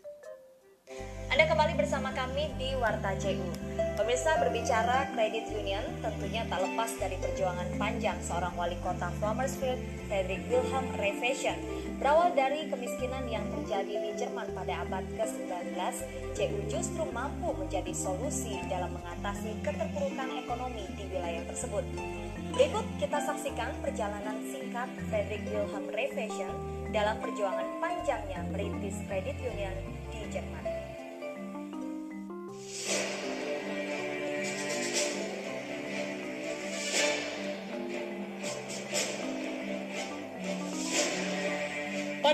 Anda 1.30 1.46
kembali 1.46 1.78
bersama 1.78 2.10
kami 2.18 2.50
di 2.58 2.74
Warta 2.82 3.14
CU. 3.22 3.89
Pemirsa 4.10 4.42
berbicara 4.42 5.06
kredit 5.14 5.54
union 5.54 5.86
tentunya 6.02 6.42
tak 6.50 6.66
lepas 6.66 6.90
dari 6.98 7.14
perjuangan 7.22 7.70
panjang 7.78 8.18
seorang 8.26 8.58
wali 8.58 8.74
kota 8.82 9.14
Farmersfield, 9.22 9.78
Frederick 10.10 10.42
Wilhelm 10.50 10.90
Revation. 10.98 11.54
Berawal 12.02 12.34
dari 12.34 12.66
kemiskinan 12.74 13.30
yang 13.30 13.46
terjadi 13.54 14.02
di 14.02 14.10
Jerman 14.18 14.50
pada 14.58 14.82
abad 14.82 15.06
ke-19, 15.14 15.78
CU 16.34 16.58
justru 16.74 17.06
mampu 17.14 17.54
menjadi 17.54 17.94
solusi 17.94 18.58
dalam 18.66 18.98
mengatasi 18.98 19.62
keterpurukan 19.62 20.42
ekonomi 20.42 20.90
di 20.98 21.06
wilayah 21.14 21.46
tersebut. 21.46 21.86
Berikut 22.58 22.90
kita 22.98 23.22
saksikan 23.22 23.78
perjalanan 23.86 24.42
singkat 24.50 24.90
Frederick 25.14 25.46
Wilhelm 25.54 25.86
Revation 25.94 26.50
dalam 26.90 27.14
perjuangan 27.22 27.78
panjangnya 27.78 28.42
merintis 28.50 29.06
kredit 29.06 29.38
union 29.38 29.78
di 30.10 30.26
Jerman. 30.34 30.69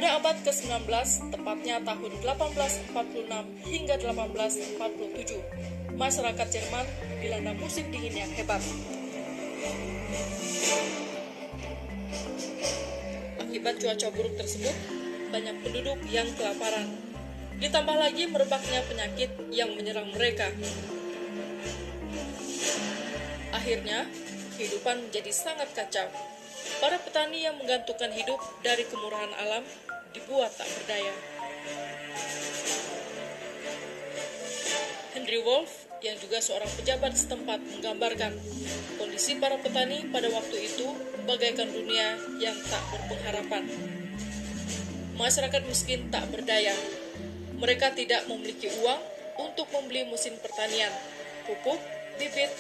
Pada 0.05 0.21
abad 0.21 0.37
ke-19, 0.45 0.85
tepatnya 1.33 1.81
tahun 1.81 2.11
1846 2.21 3.25
hingga 3.65 3.97
1847, 3.97 5.97
masyarakat 5.97 6.45
Jerman 6.45 6.85
dilanda 7.25 7.57
musim 7.57 7.89
dingin 7.89 8.13
yang 8.13 8.29
hebat. 8.37 8.61
Akibat 13.41 13.81
cuaca 13.81 14.07
buruk 14.13 14.37
tersebut, 14.37 14.77
banyak 15.33 15.57
penduduk 15.65 15.97
yang 16.13 16.29
kelaparan. 16.37 16.85
Ditambah 17.57 17.97
lagi 17.97 18.29
merebaknya 18.29 18.85
penyakit 18.85 19.33
yang 19.49 19.73
menyerang 19.73 20.13
mereka. 20.13 20.53
Akhirnya, 23.57 24.05
kehidupan 24.53 25.09
menjadi 25.09 25.33
sangat 25.33 25.73
kacau. 25.73 26.13
Para 26.77 27.01
petani 27.01 27.41
yang 27.41 27.57
menggantungkan 27.57 28.13
hidup 28.13 28.37
dari 28.61 28.85
kemurahan 28.85 29.33
alam 29.41 29.65
dibuat 30.15 30.55
tak 30.55 30.71
berdaya. 30.79 31.13
Henry 35.11 35.39
Wolf 35.43 35.85
yang 35.99 36.15
juga 36.23 36.39
seorang 36.39 36.71
pejabat 36.79 37.17
setempat 37.19 37.59
menggambarkan 37.59 38.31
kondisi 38.95 39.35
para 39.35 39.59
petani 39.59 40.07
pada 40.07 40.31
waktu 40.31 40.71
itu 40.71 40.87
bagaikan 41.27 41.67
dunia 41.67 42.15
yang 42.39 42.55
tak 42.71 42.83
berpengharapan. 42.95 43.67
Masyarakat 45.19 45.61
miskin 45.67 46.07
tak 46.11 46.27
berdaya. 46.31 46.75
Mereka 47.55 47.95
tidak 47.95 48.27
memiliki 48.27 48.67
uang 48.83 48.99
untuk 49.39 49.71
membeli 49.71 50.03
mesin 50.07 50.35
pertanian, 50.43 50.91
pupuk, 51.47 51.79
bibit, 52.19 52.51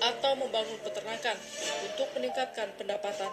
atau 0.00 0.32
membangun 0.38 0.78
peternakan 0.80 1.36
untuk 1.84 2.08
meningkatkan 2.16 2.72
pendapatan. 2.80 3.30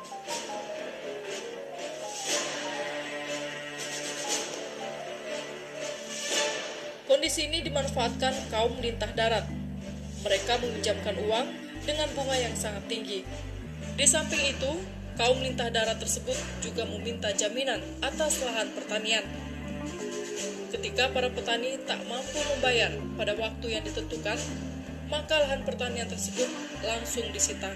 Kondisi 7.06 7.46
ini 7.46 7.62
dimanfaatkan 7.62 8.50
kaum 8.50 8.82
lintah 8.82 9.14
darat. 9.14 9.46
Mereka 10.26 10.58
meminjamkan 10.58 11.14
uang 11.22 11.48
dengan 11.86 12.10
bunga 12.18 12.34
yang 12.34 12.58
sangat 12.58 12.82
tinggi. 12.90 13.22
Di 13.94 14.06
samping 14.10 14.42
itu, 14.42 14.74
kaum 15.14 15.38
lintah 15.38 15.70
darat 15.70 16.02
tersebut 16.02 16.34
juga 16.66 16.82
meminta 16.90 17.30
jaminan 17.30 17.78
atas 18.02 18.42
lahan 18.42 18.74
pertanian. 18.74 19.22
Ketika 20.74 21.14
para 21.14 21.30
petani 21.30 21.78
tak 21.86 22.02
mampu 22.10 22.42
membayar 22.58 22.90
pada 23.22 23.38
waktu 23.38 23.78
yang 23.78 23.86
ditentukan, 23.86 24.42
maka 25.06 25.46
lahan 25.46 25.62
pertanian 25.62 26.10
tersebut 26.10 26.50
langsung 26.82 27.30
disita. 27.30 27.70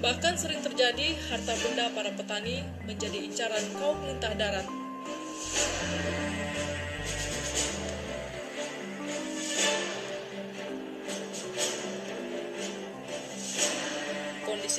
Bahkan 0.00 0.40
sering 0.40 0.64
terjadi 0.64 1.12
harta 1.28 1.52
benda 1.60 1.92
para 1.92 2.08
petani 2.08 2.64
menjadi 2.88 3.20
incaran 3.20 3.64
kaum 3.76 4.00
lintah 4.08 4.32
darat. 4.32 4.64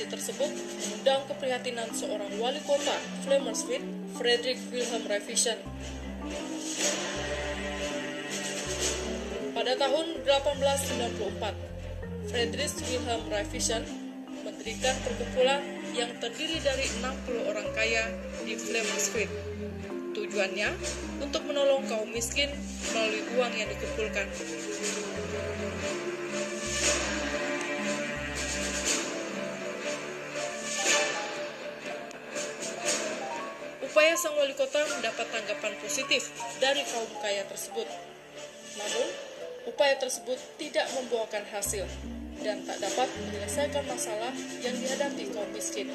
Tersebut 0.06 0.50
mengundang 0.54 1.26
keprihatinan 1.26 1.90
seorang 1.90 2.30
wali 2.38 2.62
kota 2.62 2.94
Flamersfeld, 3.26 3.82
Frederick 4.14 4.62
Wilhelm 4.70 5.02
Revision 5.10 5.58
Pada 9.56 9.72
tahun 9.72 10.20
1894, 10.22 12.28
Friedrich 12.28 12.76
Wilhelm 12.86 13.24
Revision 13.32 13.82
mendirikan 14.46 14.94
perkumpulan 15.00 15.64
yang 15.96 16.12
terdiri 16.22 16.60
dari 16.60 16.86
60 17.02 17.50
orang 17.50 17.66
kaya 17.74 18.04
di 18.44 18.54
Flemensfield. 18.54 19.32
Tujuannya 20.12 20.70
untuk 21.24 21.40
menolong 21.48 21.88
kaum 21.88 22.04
miskin 22.12 22.52
melalui 22.92 23.24
uang 23.32 23.52
yang 23.56 23.68
dikumpulkan. 23.72 24.28
Upaya 33.96 34.12
sang 34.12 34.36
wali 34.36 34.52
kota 34.52 34.76
mendapat 34.92 35.24
tanggapan 35.32 35.72
positif 35.80 36.28
dari 36.60 36.84
kaum 36.84 37.08
kaya 37.16 37.48
tersebut. 37.48 37.88
Namun, 38.76 39.08
upaya 39.64 39.96
tersebut 39.96 40.36
tidak 40.60 40.84
membuahkan 40.92 41.48
hasil 41.48 41.88
dan 42.44 42.60
tak 42.68 42.76
dapat 42.76 43.08
menyelesaikan 43.08 43.88
masalah 43.88 44.36
yang 44.60 44.76
dihadapi 44.76 45.32
kaum 45.32 45.48
miskin. 45.48 45.88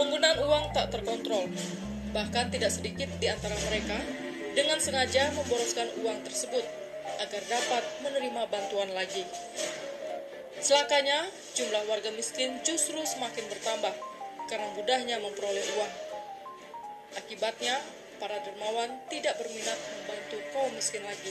Penggunaan 0.00 0.40
uang 0.40 0.72
tak 0.72 0.88
terkontrol, 0.88 1.52
bahkan 2.16 2.48
tidak 2.48 2.72
sedikit 2.72 3.12
di 3.20 3.28
antara 3.28 3.60
mereka 3.68 4.00
dengan 4.56 4.80
sengaja 4.80 5.36
memboroskan 5.36 5.92
uang 6.00 6.24
tersebut 6.24 6.64
agar 7.20 7.44
dapat 7.44 7.84
menerima 8.00 8.48
bantuan 8.48 8.88
lagi. 8.96 9.28
Celakanya, 10.64 11.28
jumlah 11.52 11.84
warga 11.92 12.08
miskin 12.16 12.56
justru 12.64 13.04
semakin 13.04 13.52
bertambah 13.52 13.92
karena 14.48 14.72
mudahnya 14.72 15.20
memperoleh 15.20 15.68
uang. 15.76 16.03
Akibatnya, 17.14 17.78
para 18.18 18.42
dermawan 18.42 18.90
tidak 19.10 19.38
berminat 19.38 19.78
membantu 19.78 20.38
kaum 20.50 20.70
miskin 20.74 21.02
lagi. 21.06 21.30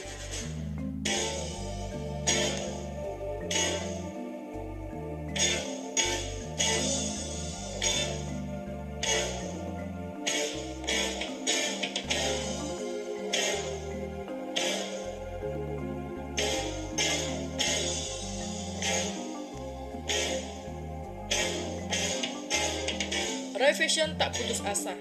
Revision 23.54 24.18
tak 24.18 24.34
putus 24.34 24.58
asa. 24.66 24.98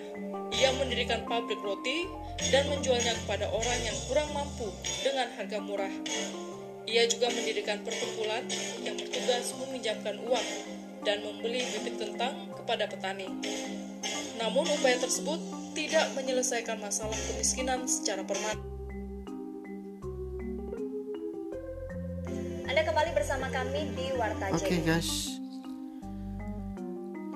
Ia 0.54 0.70
mendirikan 0.78 1.26
pabrik 1.26 1.58
roti 1.66 2.06
dan 2.54 2.70
menjualnya 2.70 3.18
kepada 3.26 3.50
orang 3.50 3.80
yang 3.82 3.98
kurang 4.06 4.30
mampu 4.30 4.70
dengan 5.02 5.26
harga 5.34 5.58
murah. 5.58 5.90
Ia 6.86 7.10
juga 7.10 7.34
mendirikan 7.34 7.82
perkumpulan 7.82 8.46
yang 8.86 8.94
bertugas 8.94 9.58
meminjamkan 9.58 10.22
uang 10.22 10.48
dan 11.02 11.26
membeli 11.26 11.66
bibit 11.66 11.98
kentang 11.98 12.54
kepada 12.54 12.86
petani. 12.86 13.26
Namun 14.38 14.70
upaya 14.70 15.02
tersebut 15.02 15.42
tidak 15.74 16.14
menyelesaikan 16.14 16.78
masalah 16.78 17.18
kemiskinan 17.34 17.90
secara 17.90 18.22
permanen. 18.22 18.62
Anda 22.70 22.86
kembali 22.86 23.12
bersama 23.18 23.50
kami 23.50 23.98
di 23.98 24.14
Warta 24.14 24.54
Oke 24.54 24.66
okay, 24.66 24.80
guys, 24.86 25.42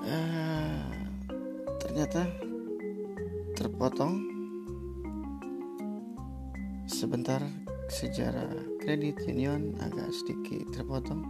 uh, 0.02 0.57
ternyata 1.98 2.30
terpotong 3.58 4.22
sebentar 6.86 7.42
sejarah 7.90 8.54
kredit 8.78 9.18
union 9.26 9.74
agak 9.82 10.06
sedikit 10.14 10.78
terpotong. 10.78 11.26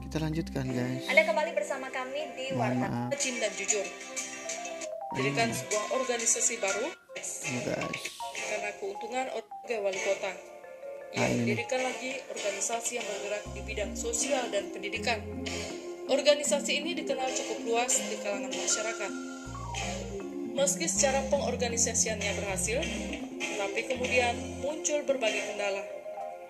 Kita 0.00 0.16
lanjutkan 0.24 0.64
guys. 0.72 1.04
Anda 1.12 1.28
kembali 1.28 1.52
bersama 1.52 1.92
kami 1.92 2.24
di 2.40 2.56
Warta 2.56 3.12
Rajin 3.12 3.36
dan 3.36 3.52
Jujur. 3.52 3.84
Dirikan 5.12 5.52
sebuah 5.52 5.84
organisasi 5.92 6.56
baru 6.56 6.88
oh, 6.88 7.60
guys. 7.68 8.00
karena 8.32 8.72
keuntungan 8.80 9.28
sebagai 9.28 9.78
wali 9.84 10.00
kota. 10.00 10.32
ia 11.12 11.28
mendirikan 11.36 11.84
lagi 11.84 12.16
organisasi 12.32 12.96
yang 12.96 13.04
bergerak 13.04 13.44
di 13.52 13.60
bidang 13.60 13.92
sosial 13.92 14.48
dan 14.48 14.72
pendidikan. 14.72 15.20
Organisasi 16.08 16.80
ini 16.80 16.96
dikenal 16.96 17.28
cukup 17.28 17.60
luas 17.68 17.92
di 17.92 18.16
kalangan 18.24 18.56
masyarakat. 18.56 19.35
Meski 20.56 20.88
secara 20.88 21.20
pengorganisasiannya 21.28 22.32
berhasil, 22.40 22.80
tapi 23.60 23.80
kemudian 23.84 24.32
muncul 24.64 25.04
berbagai 25.04 25.52
kendala. 25.52 25.84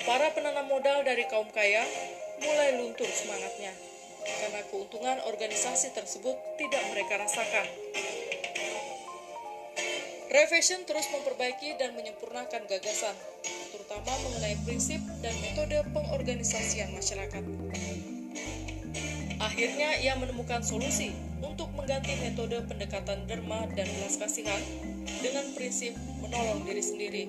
Para 0.07 0.31
penanam 0.31 0.71
modal 0.71 1.03
dari 1.03 1.27
kaum 1.27 1.51
kaya 1.51 1.83
mulai 2.39 2.79
luntur 2.79 3.11
semangatnya 3.11 3.75
karena 4.27 4.61
keuntungan 4.71 5.19
organisasi 5.27 5.95
tersebut 5.95 6.35
tidak 6.59 6.83
mereka 6.91 7.19
rasakan. 7.19 7.67
Revision 10.27 10.83
terus 10.85 11.07
memperbaiki 11.15 11.79
dan 11.79 11.95
menyempurnakan 11.95 12.67
gagasan, 12.67 13.15
terutama 13.71 14.13
mengenai 14.27 14.59
prinsip 14.67 14.99
dan 15.23 15.33
metode 15.41 15.81
pengorganisasian 15.95 16.91
masyarakat. 16.93 17.43
Akhirnya 19.39 19.97
ia 20.03 20.19
menemukan 20.19 20.61
solusi 20.67 21.15
untuk 21.45 21.69
mengganti 21.77 22.17
metode 22.21 22.61
pendekatan 22.65 23.25
derma 23.29 23.69
dan 23.77 23.89
belas 23.89 24.17
kasihan 24.17 24.61
dengan 25.21 25.45
prinsip 25.53 25.93
menolong 26.25 26.65
diri 26.65 26.83
sendiri. 26.83 27.25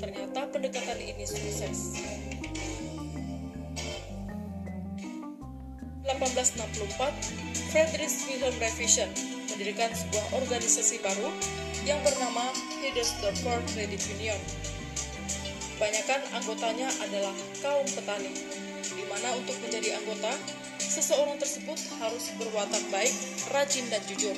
Ternyata 0.00 0.48
pendekatan 0.52 0.98
ini 1.00 1.24
sukses. 1.24 1.96
1864, 6.20 7.72
Friedrich 7.72 8.16
Wilhelm 8.28 8.56
Revision 8.60 9.08
mendirikan 9.52 9.90
sebuah 9.94 10.26
organisasi 10.42 11.00
baru 11.00 11.30
yang 11.86 11.98
bernama 12.02 12.50
Hildesdorfer 12.82 13.58
Credit 13.74 14.02
Union. 14.18 14.40
Kebanyakan 15.76 16.20
anggotanya 16.38 16.88
adalah 17.02 17.34
kaum 17.58 17.86
petani, 17.90 18.30
di 18.86 19.04
mana 19.10 19.34
untuk 19.34 19.56
menjadi 19.62 19.98
anggota, 19.98 20.30
seseorang 20.92 21.40
tersebut 21.40 21.80
harus 21.96 22.28
berwatak 22.36 22.84
baik, 22.92 23.16
rajin, 23.56 23.88
dan 23.88 24.04
jujur. 24.04 24.36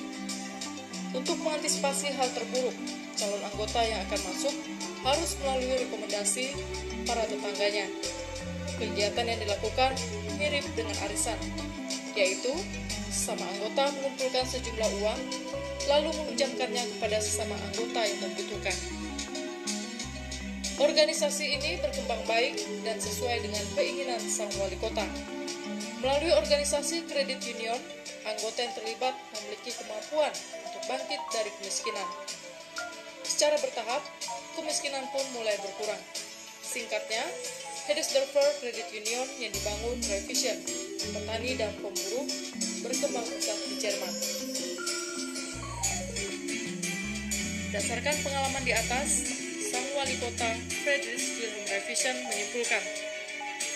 Untuk 1.11 1.35
mengantisipasi 1.43 2.15
hal 2.15 2.31
terburuk, 2.31 2.75
calon 3.19 3.43
anggota 3.43 3.83
yang 3.83 3.99
akan 4.07 4.21
masuk 4.31 4.55
harus 5.03 5.31
melalui 5.43 5.75
rekomendasi 5.83 6.55
para 7.11 7.27
tetangganya. 7.27 7.91
Kegiatan 8.79 9.27
yang 9.27 9.41
dilakukan 9.43 9.99
mirip 10.39 10.67
dengan 10.79 10.95
arisan, 11.07 11.39
yaitu 12.15 12.55
sama 13.11 13.47
anggota 13.59 13.91
mengumpulkan 13.99 14.47
sejumlah 14.47 14.91
uang 15.03 15.21
lalu 15.87 16.11
meminjamkannya 16.23 16.83
kepada 16.97 17.19
sesama 17.23 17.55
anggota 17.71 18.03
yang 18.03 18.19
membutuhkan. 18.23 18.75
Organisasi 20.75 21.55
ini 21.55 21.79
berkembang 21.79 22.19
baik 22.27 22.59
dan 22.83 22.99
sesuai 22.99 23.47
dengan 23.47 23.63
keinginan 23.79 24.19
sang 24.19 24.51
wali 24.59 24.75
kota. 24.83 25.07
Melalui 26.05 26.37
organisasi 26.37 27.09
kredit 27.09 27.41
union, 27.49 27.81
anggota 28.29 28.61
yang 28.61 28.77
terlibat 28.77 29.17
memiliki 29.33 29.73
kemampuan 29.73 30.29
untuk 30.69 30.85
bangkit 30.85 31.17
dari 31.33 31.49
kemiskinan. 31.57 32.05
Secara 33.25 33.57
bertahap, 33.57 34.05
kemiskinan 34.53 35.09
pun 35.17 35.25
mulai 35.33 35.57
berkurang. 35.65 35.97
Singkatnya, 36.61 37.25
Hedesdorfer 37.89 38.45
Credit 38.61 38.85
Union 38.93 39.25
yang 39.41 39.49
dibangun 39.49 39.97
Revision, 40.05 40.61
petani 41.09 41.57
dan 41.57 41.73
pemburu, 41.81 42.29
berkembang 42.85 43.25
pesat 43.25 43.59
di 43.65 43.75
Jerman. 43.81 44.13
Berdasarkan 47.73 48.17
pengalaman 48.21 48.61
di 48.61 48.77
atas, 48.77 49.09
sang 49.73 49.89
wali 49.97 50.21
kota 50.21 50.53
Friedrich 50.85 51.41
Wilhelm 51.41 51.65
Revision 51.65 52.17
menyimpulkan, 52.29 53.14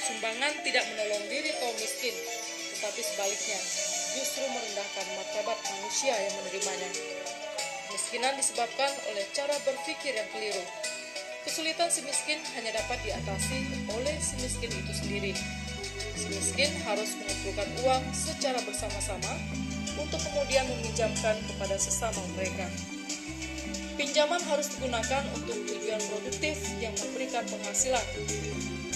sumbangan 0.08 0.56
tidak 0.64 0.88
menolong 0.88 1.24
diri 1.28 1.52
kaum 1.60 1.76
miskin, 1.76 2.16
tetapi 2.72 3.00
sebaliknya, 3.04 3.60
justru 4.16 4.40
merendahkan 4.48 5.06
martabat 5.20 5.58
manusia 5.68 6.16
yang 6.16 6.34
menerimanya. 6.40 6.90
Kemiskinan 7.88 8.32
disebabkan 8.40 8.88
oleh 9.12 9.24
cara 9.36 9.52
berpikir 9.68 10.16
yang 10.16 10.28
keliru. 10.32 10.64
Kesulitan 11.44 11.92
si 11.92 12.00
miskin 12.08 12.40
hanya 12.56 12.80
dapat 12.80 13.00
diatasi 13.04 13.58
oleh 13.92 14.16
si 14.16 14.40
miskin 14.40 14.72
itu 14.72 14.92
sendiri. 14.96 15.32
Si 16.16 16.26
miskin 16.32 16.72
harus 16.88 17.12
mengumpulkan 17.20 17.68
uang 17.84 18.04
secara 18.16 18.60
bersama-sama 18.64 19.32
untuk 20.00 20.20
kemudian 20.24 20.64
meminjamkan 20.72 21.36
kepada 21.52 21.76
sesama 21.76 22.20
mereka. 22.32 22.64
Pinjaman 24.00 24.40
harus 24.46 24.72
digunakan 24.72 25.24
untuk 25.36 25.58
tujuan 25.68 26.00
produktif 26.08 26.56
yang 26.80 26.96
memberikan 26.96 27.44
penghasilan. 27.44 28.04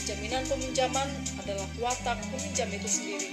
Jaminan 0.02 0.42
peminjaman 0.50 1.06
adalah 1.38 1.68
watak 1.78 2.18
peminjam 2.34 2.66
itu 2.74 2.88
sendiri. 2.90 3.30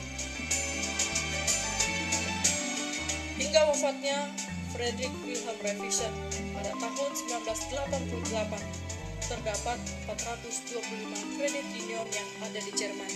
Hingga 3.42 3.62
wafatnya 3.74 4.30
Frederick 4.70 5.10
Wilhelm 5.26 5.58
Revision 5.66 6.14
pada 6.54 6.70
tahun 6.78 7.12
1988, 7.42 9.26
terdapat 9.26 9.78
425 10.14 11.38
kredit 11.42 11.66
union 11.74 12.06
yang 12.14 12.30
ada 12.46 12.60
di 12.62 12.72
Jerman. 12.78 13.12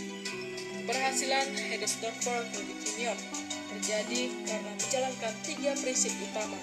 Keberhasilan 0.84 1.48
Hedesdorfer 1.54 2.50
Credit 2.52 2.80
Union 2.98 3.18
terjadi 3.70 4.22
karena 4.50 4.72
menjalankan 4.76 5.34
tiga 5.46 5.72
prinsip 5.78 6.12
utama, 6.26 6.58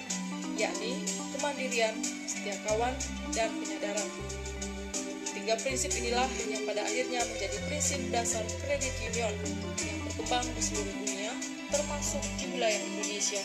yakni 0.59 1.07
kemandirian, 1.39 1.95
setia 2.27 2.59
kawan, 2.67 2.93
dan 3.31 3.49
penyadaran. 3.63 4.11
Tiga 5.41 5.57
prinsip 5.57 5.89
inilah 5.97 6.29
yang 6.53 6.69
pada 6.69 6.85
akhirnya 6.85 7.25
menjadi 7.25 7.57
prinsip 7.65 7.97
dasar 8.13 8.45
kredit 8.61 8.93
union 9.01 9.33
yang 9.81 9.97
berkembang 10.05 10.45
di 10.53 10.61
seluruh 10.61 10.93
dunia, 11.01 11.33
termasuk 11.73 12.21
di 12.37 12.45
wilayah 12.53 12.77
Indonesia. 12.77 13.41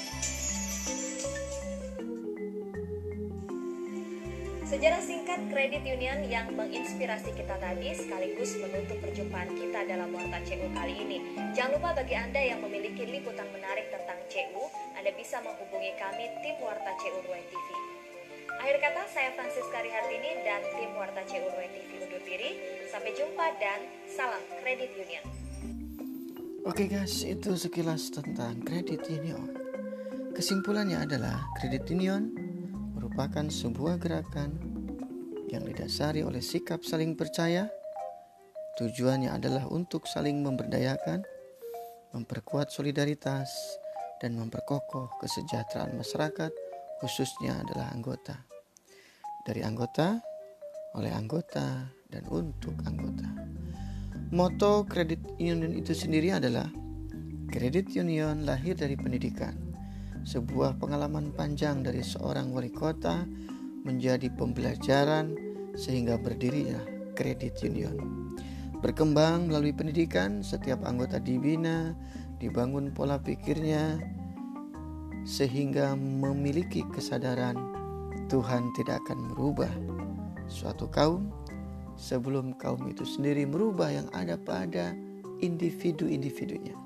Sejarah 4.67 4.99
singkat 4.99 5.39
kredit 5.47 5.87
union 5.87 6.19
yang 6.27 6.51
menginspirasi 6.51 7.31
kita 7.31 7.55
tadi 7.63 7.95
sekaligus 7.95 8.59
menutup 8.59 8.99
perjumpaan 8.99 9.55
kita 9.55 9.87
dalam 9.87 10.11
Warta 10.11 10.43
CU 10.43 10.67
kali 10.75 10.99
ini. 10.99 11.23
Jangan 11.55 11.79
lupa 11.79 11.95
bagi 11.95 12.19
Anda 12.19 12.43
yang 12.43 12.59
memiliki 12.59 13.07
liputan 13.07 13.47
menarik 13.55 13.87
tentang 13.95 14.19
CU, 14.27 14.67
Anda 14.99 15.15
bisa 15.15 15.39
menghubungi 15.39 15.95
kami 15.95 16.27
tim 16.43 16.59
Warta 16.59 16.91
CU 16.99 17.23
Ruai 17.23 17.39
TV. 17.47 17.84
Akhir 18.61 18.77
kata, 18.79 19.01
saya 19.11 19.29
Francisca 19.35 19.77
Rihartini 19.83 20.31
dan 20.45 20.61
tim 20.75 20.91
Warta 20.95 21.21
CU 21.27 21.43
Ruai 21.43 21.69
TV 21.73 21.89
undur 21.99 22.21
diri. 22.23 22.51
Sampai 22.87 23.11
jumpa 23.11 23.45
dan 23.59 23.79
salam 24.07 24.39
kredit 24.63 24.91
union. 24.95 25.25
Oke 26.65 26.87
guys, 26.87 27.21
itu 27.27 27.53
sekilas 27.59 28.09
tentang 28.09 28.63
kredit 28.63 29.05
union. 29.11 29.51
Kesimpulannya 30.31 31.03
adalah 31.03 31.45
kredit 31.59 31.87
union 31.91 32.31
merupakan 32.95 33.45
sebuah 33.47 33.99
gerakan 34.01 34.55
yang 35.51 35.63
didasari 35.63 36.23
oleh 36.25 36.41
sikap 36.41 36.81
saling 36.81 37.13
percaya. 37.13 37.69
Tujuannya 38.75 39.31
adalah 39.31 39.69
untuk 39.71 40.03
saling 40.03 40.43
memberdayakan, 40.43 41.23
memperkuat 42.11 42.71
solidaritas, 42.71 43.47
dan 44.19 44.35
memperkokoh 44.39 45.11
kesejahteraan 45.21 45.95
masyarakat, 45.95 46.51
khususnya 47.05 47.61
adalah 47.61 47.93
anggota. 47.93 48.33
Dari 49.45 49.61
anggota, 49.61 50.17
oleh 50.97 51.13
anggota, 51.13 51.85
dan 52.09 52.25
untuk 52.33 52.73
anggota. 52.81 53.29
Moto 54.33 54.81
kredit 54.89 55.21
union 55.37 55.69
itu 55.77 55.93
sendiri 55.93 56.33
adalah 56.33 56.65
kredit 57.53 57.93
union 57.93 58.41
lahir 58.41 58.73
dari 58.73 58.97
pendidikan 58.97 59.53
sebuah 60.25 60.81
pengalaman 60.81 61.29
panjang 61.29 61.85
dari 61.85 62.01
seorang 62.01 62.49
wali 62.49 62.73
kota 62.73 63.21
menjadi 63.85 64.33
pembelajaran 64.33 65.37
sehingga 65.77 66.17
berdirinya 66.17 66.81
kredit 67.13 67.61
union. 67.61 68.01
Berkembang 68.81 69.53
melalui 69.53 69.77
pendidikan, 69.77 70.41
setiap 70.41 70.81
anggota 70.81 71.21
dibina, 71.21 71.93
dibangun 72.41 72.89
pola 72.89 73.21
pikirnya, 73.21 74.01
sehingga 75.25 75.97
memiliki 75.97 76.85
kesadaran 76.93 77.57
Tuhan 78.29 78.69
tidak 78.77 79.01
akan 79.05 79.33
merubah 79.33 79.73
suatu 80.45 80.85
kaum 80.87 81.33
sebelum 81.97 82.53
kaum 82.61 82.85
itu 82.85 83.03
sendiri 83.03 83.49
merubah 83.49 83.89
yang 83.89 84.07
ada 84.13 84.37
pada 84.37 84.93
individu-individunya. 85.41 86.77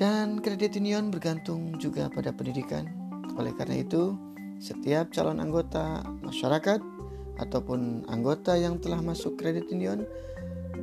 Dan 0.00 0.40
kredit 0.40 0.80
union 0.80 1.12
bergantung 1.12 1.76
juga 1.76 2.08
pada 2.08 2.32
pendidikan. 2.32 2.88
Oleh 3.36 3.52
karena 3.52 3.84
itu, 3.84 4.16
setiap 4.56 5.12
calon 5.12 5.44
anggota 5.44 6.00
masyarakat 6.24 6.80
ataupun 7.36 8.08
anggota 8.08 8.56
yang 8.56 8.80
telah 8.80 9.04
masuk 9.04 9.36
kredit 9.36 9.68
union 9.68 10.08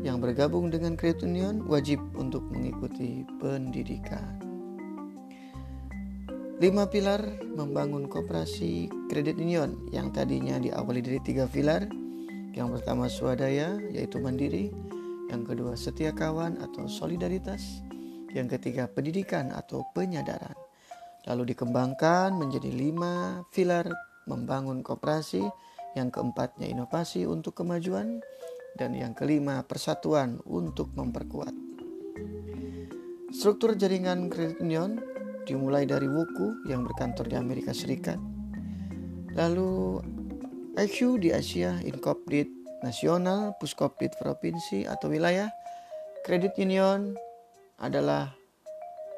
yang 0.05 0.21
bergabung 0.21 0.69
dengan 0.69 0.93
kredit 0.93 1.25
union 1.25 1.65
wajib 1.65 1.97
untuk 2.13 2.45
mengikuti 2.53 3.25
pendidikan. 3.41 4.36
Lima 6.57 6.89
pilar 6.89 7.21
membangun 7.53 8.09
kooperasi 8.09 8.89
kredit 9.13 9.37
union. 9.37 9.77
Yang 9.93 10.17
tadinya 10.17 10.57
diawali 10.57 11.05
dari 11.05 11.21
tiga 11.21 11.45
pilar, 11.45 11.85
Yang 12.57 12.81
pertama 12.81 13.05
swadaya 13.05 13.77
yaitu 13.93 14.17
mandiri, 14.17 14.73
yang 15.29 15.45
kedua 15.45 15.77
setia 15.77 16.09
kawan 16.09 16.57
atau 16.57 16.89
solidaritas, 16.89 17.85
yang 18.33 18.49
ketiga 18.49 18.89
pendidikan 18.89 19.53
atau 19.53 19.85
penyadaran. 19.93 20.57
Lalu 21.29 21.53
dikembangkan 21.53 22.33
menjadi 22.33 22.73
lima 22.73 23.45
pilar 23.53 23.85
membangun 24.25 24.81
kooperasi, 24.81 25.45
yang 25.93 26.09
keempatnya 26.09 26.65
inovasi 26.65 27.29
untuk 27.29 27.61
kemajuan, 27.61 28.25
dan 28.73 28.97
yang 28.97 29.13
kelima 29.13 29.61
persatuan 29.61 30.41
untuk 30.49 30.89
memperkuat. 30.97 31.53
Struktur 33.29 33.77
jaringan 33.77 34.33
kredit 34.33 34.57
union 34.65 34.97
dimulai 35.47 35.87
dari 35.87 36.11
Wuku 36.11 36.67
yang 36.67 36.83
berkantor 36.83 37.31
di 37.31 37.39
Amerika 37.39 37.71
Serikat, 37.71 38.19
lalu 39.31 40.03
IQ 40.75 41.23
di 41.23 41.31
Asia, 41.31 41.79
Inkopdit 41.81 42.51
nasional, 42.83 43.55
Puskopdit 43.57 44.13
provinsi 44.19 44.83
atau 44.83 45.09
wilayah, 45.09 45.49
kredit 46.27 46.59
union 46.59 47.15
adalah 47.79 48.35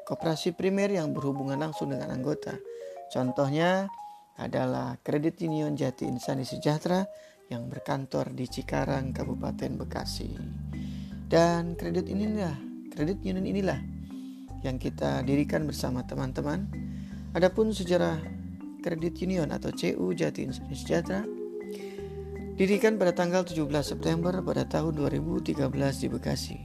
koperasi 0.06 0.54
primer 0.54 0.94
yang 0.94 1.12
berhubungan 1.12 1.58
langsung 1.58 1.92
dengan 1.92 2.14
anggota. 2.14 2.56
Contohnya 3.10 3.90
adalah 4.40 4.96
Kredit 5.04 5.42
Union 5.44 5.76
Jati 5.76 6.08
Insani 6.08 6.48
Sejahtera 6.48 7.04
yang 7.50 7.68
berkantor 7.68 8.32
di 8.32 8.46
Cikarang, 8.48 9.12
Kabupaten 9.12 9.76
Bekasi. 9.76 10.32
Dan 11.30 11.76
kredit 11.76 12.08
inilah, 12.10 12.56
kredit 12.94 13.22
union 13.22 13.46
inilah 13.46 13.99
yang 14.64 14.82
kita 14.82 15.24
dirikan 15.24 15.64
bersama 15.64 16.04
teman-teman. 16.04 16.68
Adapun 17.36 17.72
sejarah 17.72 18.20
kredit 18.80 19.20
union 19.24 19.52
atau 19.52 19.70
CU 19.70 20.12
Jati 20.16 20.48
Insani 20.48 20.76
Sejahtera 20.76 21.22
dirikan 22.60 23.00
pada 23.00 23.16
tanggal 23.16 23.48
17 23.48 23.70
September 23.84 24.36
pada 24.44 24.68
tahun 24.68 24.96
2013 24.98 25.56
di 26.02 26.08
Bekasi. 26.12 26.60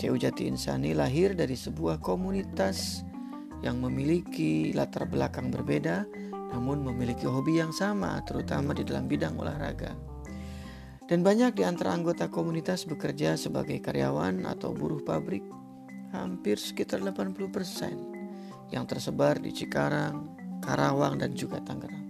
CU 0.00 0.16
Jati 0.16 0.48
Insani 0.48 0.96
lahir 0.96 1.36
dari 1.36 1.58
sebuah 1.58 2.00
komunitas 2.00 3.04
yang 3.60 3.78
memiliki 3.78 4.72
latar 4.72 5.04
belakang 5.04 5.52
berbeda 5.52 6.08
namun 6.52 6.84
memiliki 6.84 7.24
hobi 7.24 7.64
yang 7.64 7.72
sama, 7.72 8.20
terutama 8.28 8.76
di 8.76 8.84
dalam 8.84 9.08
bidang 9.08 9.40
olahraga. 9.40 9.96
Dan 11.08 11.24
banyak 11.24 11.56
di 11.56 11.64
antara 11.64 11.96
anggota 11.96 12.28
komunitas 12.28 12.84
bekerja 12.84 13.40
sebagai 13.40 13.80
karyawan 13.80 14.44
atau 14.44 14.76
buruh 14.76 15.00
pabrik, 15.00 15.42
hampir 16.12 16.60
sekitar 16.60 17.00
80% 17.00 18.72
yang 18.72 18.84
tersebar 18.84 19.40
di 19.40 19.52
Cikarang, 19.52 20.28
Karawang, 20.60 21.20
dan 21.20 21.32
juga 21.32 21.60
Tangerang. 21.64 22.04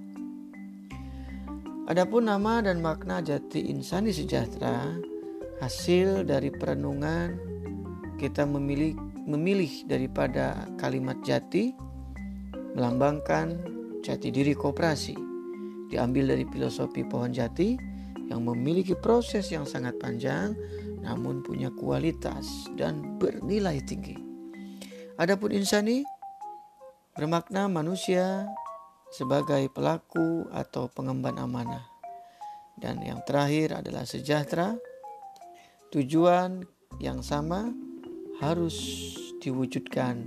Adapun 1.90 2.30
nama 2.30 2.62
dan 2.62 2.78
makna 2.78 3.18
Jati 3.18 3.66
Insani 3.70 4.14
Sejahtera 4.14 4.94
hasil 5.58 6.26
dari 6.26 6.50
perenungan 6.50 7.38
kita 8.18 8.46
memilih 8.46 8.94
memilih 9.26 9.86
daripada 9.86 10.66
kalimat 10.78 11.18
jati 11.22 11.74
melambangkan 12.74 13.58
jati 14.02 14.34
diri 14.34 14.54
kooperasi 14.54 15.14
diambil 15.90 16.34
dari 16.34 16.46
filosofi 16.50 17.06
pohon 17.06 17.30
jati 17.30 17.78
yang 18.26 18.42
memiliki 18.42 18.96
proses 18.98 19.50
yang 19.50 19.68
sangat 19.68 19.98
panjang 20.02 20.56
namun 21.02 21.42
punya 21.42 21.68
kualitas 21.74 22.70
dan 22.78 23.18
bernilai 23.18 23.82
tinggi. 23.82 24.14
Adapun 25.18 25.52
insani 25.52 26.06
bermakna 27.12 27.68
manusia 27.68 28.48
sebagai 29.12 29.68
pelaku 29.68 30.48
atau 30.48 30.88
pengemban 30.88 31.36
amanah. 31.36 31.84
Dan 32.78 33.04
yang 33.04 33.20
terakhir 33.28 33.76
adalah 33.84 34.08
sejahtera. 34.08 34.80
Tujuan 35.92 36.64
yang 36.96 37.20
sama 37.20 37.68
harus 38.40 38.74
diwujudkan 39.44 40.24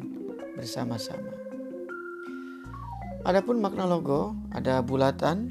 bersama-sama. 0.53 1.33
Adapun 3.25 3.57
makna 3.57 3.89
logo, 3.89 4.38
ada 4.53 4.85
bulatan 4.85 5.49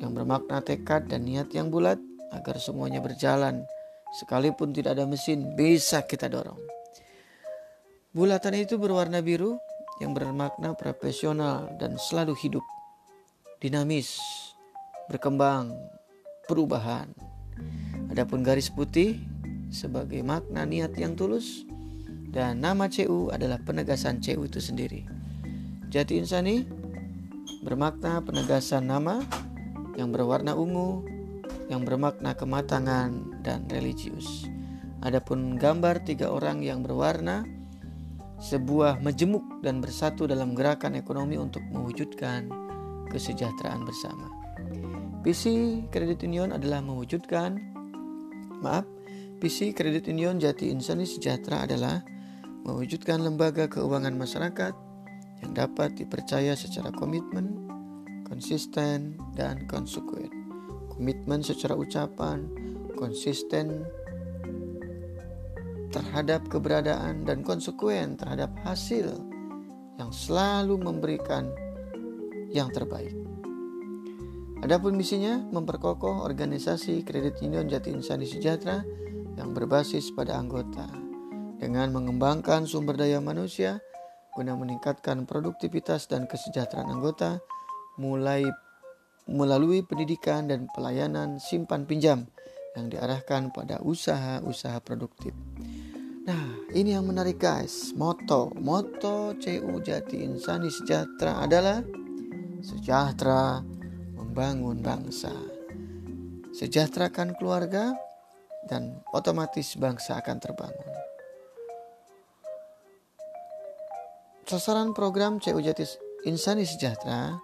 yang 0.00 0.16
bermakna 0.16 0.64
tekad 0.64 1.12
dan 1.12 1.28
niat 1.28 1.52
yang 1.52 1.68
bulat 1.68 2.00
agar 2.32 2.56
semuanya 2.56 3.04
berjalan. 3.04 3.68
Sekalipun 4.10 4.74
tidak 4.74 4.98
ada 4.98 5.06
mesin, 5.06 5.54
bisa 5.54 6.02
kita 6.02 6.26
dorong. 6.26 6.58
Bulatan 8.10 8.58
itu 8.58 8.74
berwarna 8.74 9.22
biru 9.22 9.54
yang 10.02 10.16
bermakna 10.16 10.74
profesional 10.74 11.70
dan 11.78 11.94
selalu 11.94 12.34
hidup, 12.42 12.64
dinamis, 13.62 14.18
berkembang, 15.06 15.70
perubahan. 16.50 17.06
Adapun 18.10 18.42
garis 18.42 18.66
putih 18.66 19.22
sebagai 19.70 20.26
makna 20.26 20.66
niat 20.66 20.90
yang 20.98 21.14
tulus 21.14 21.62
dan 22.34 22.58
nama 22.58 22.90
CU 22.90 23.30
adalah 23.30 23.62
penegasan 23.62 24.18
CU 24.18 24.42
itu 24.42 24.58
sendiri. 24.58 25.06
Jati 25.90 26.18
insani 26.18 26.66
bermakna 27.62 28.22
penegasan 28.22 28.90
nama 28.90 29.22
yang 29.94 30.10
berwarna 30.10 30.58
ungu, 30.58 31.06
yang 31.70 31.86
bermakna 31.86 32.34
kematangan 32.34 33.40
dan 33.46 33.70
religius. 33.70 34.50
Adapun 35.06 35.56
gambar 35.56 36.02
tiga 36.02 36.28
orang 36.28 36.60
yang 36.60 36.82
berwarna 36.82 37.46
sebuah 38.42 38.98
majemuk 39.00 39.62
dan 39.62 39.78
bersatu 39.78 40.26
dalam 40.26 40.52
gerakan 40.58 40.98
ekonomi 40.98 41.38
untuk 41.38 41.62
mewujudkan 41.70 42.50
kesejahteraan 43.08 43.86
bersama. 43.86 44.26
Visi 45.22 45.84
Kredit 45.92 46.26
Union 46.26 46.50
adalah 46.50 46.82
mewujudkan 46.82 47.60
maaf, 48.64 48.88
visi 49.38 49.70
Kredit 49.70 50.08
Union 50.10 50.40
Jati 50.40 50.72
Insani 50.72 51.04
Sejahtera 51.04 51.68
adalah 51.68 52.00
mewujudkan 52.64 53.20
lembaga 53.20 53.68
keuangan 53.68 54.16
masyarakat 54.16 54.74
yang 55.44 55.52
dapat 55.52 55.96
dipercaya 55.96 56.52
secara 56.56 56.92
komitmen, 56.92 57.68
konsisten, 58.28 59.16
dan 59.36 59.64
konsekuen. 59.68 60.39
Komitmen 61.00 61.40
secara 61.40 61.72
ucapan, 61.80 62.44
konsisten 62.92 63.88
terhadap 65.88 66.44
keberadaan, 66.52 67.24
dan 67.24 67.40
konsekuen 67.40 68.20
terhadap 68.20 68.52
hasil 68.68 69.08
yang 69.96 70.12
selalu 70.12 70.76
memberikan 70.76 71.48
yang 72.52 72.68
terbaik. 72.68 73.16
Adapun 74.60 74.92
misinya 74.92 75.40
memperkokoh 75.40 76.20
organisasi 76.20 77.00
kredit 77.00 77.40
union 77.40 77.64
Jati 77.64 77.96
Insani 77.96 78.28
Sejahtera 78.28 78.84
yang 79.40 79.56
berbasis 79.56 80.12
pada 80.12 80.36
anggota 80.36 80.84
dengan 81.56 81.96
mengembangkan 81.96 82.68
sumber 82.68 83.00
daya 83.00 83.24
manusia 83.24 83.80
guna 84.36 84.52
meningkatkan 84.52 85.24
produktivitas 85.24 86.12
dan 86.12 86.28
kesejahteraan 86.28 86.92
anggota 86.92 87.40
mulai 87.96 88.44
melalui 89.28 89.84
pendidikan 89.84 90.48
dan 90.48 90.70
pelayanan 90.72 91.36
simpan 91.42 91.84
pinjam 91.84 92.28
yang 92.78 92.86
diarahkan 92.88 93.50
pada 93.50 93.82
usaha-usaha 93.82 94.78
produktif. 94.80 95.34
Nah, 96.24 96.68
ini 96.76 96.94
yang 96.94 97.08
menarik 97.08 97.42
guys. 97.42 97.90
Moto, 97.98 98.54
moto 98.60 99.34
CU 99.40 99.74
Jati 99.82 100.22
Insani 100.22 100.70
Sejahtera 100.70 101.42
adalah 101.42 101.82
sejahtera 102.62 103.64
membangun 104.14 104.78
bangsa. 104.78 105.32
Sejahterakan 106.54 107.34
keluarga 107.34 107.96
dan 108.68 109.00
otomatis 109.16 109.74
bangsa 109.74 110.20
akan 110.20 110.38
terbangun. 110.38 110.90
Sasaran 114.46 114.90
program 114.94 115.38
CU 115.38 115.62
Jatis 115.62 115.94
Insani 116.26 116.66
Sejahtera 116.66 117.38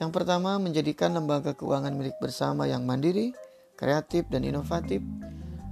yang 0.00 0.16
pertama 0.16 0.56
menjadikan 0.56 1.12
lembaga 1.12 1.52
keuangan 1.52 1.92
milik 1.92 2.16
bersama 2.24 2.64
yang 2.64 2.88
mandiri, 2.88 3.36
kreatif, 3.76 4.24
dan 4.32 4.48
inovatif 4.48 5.04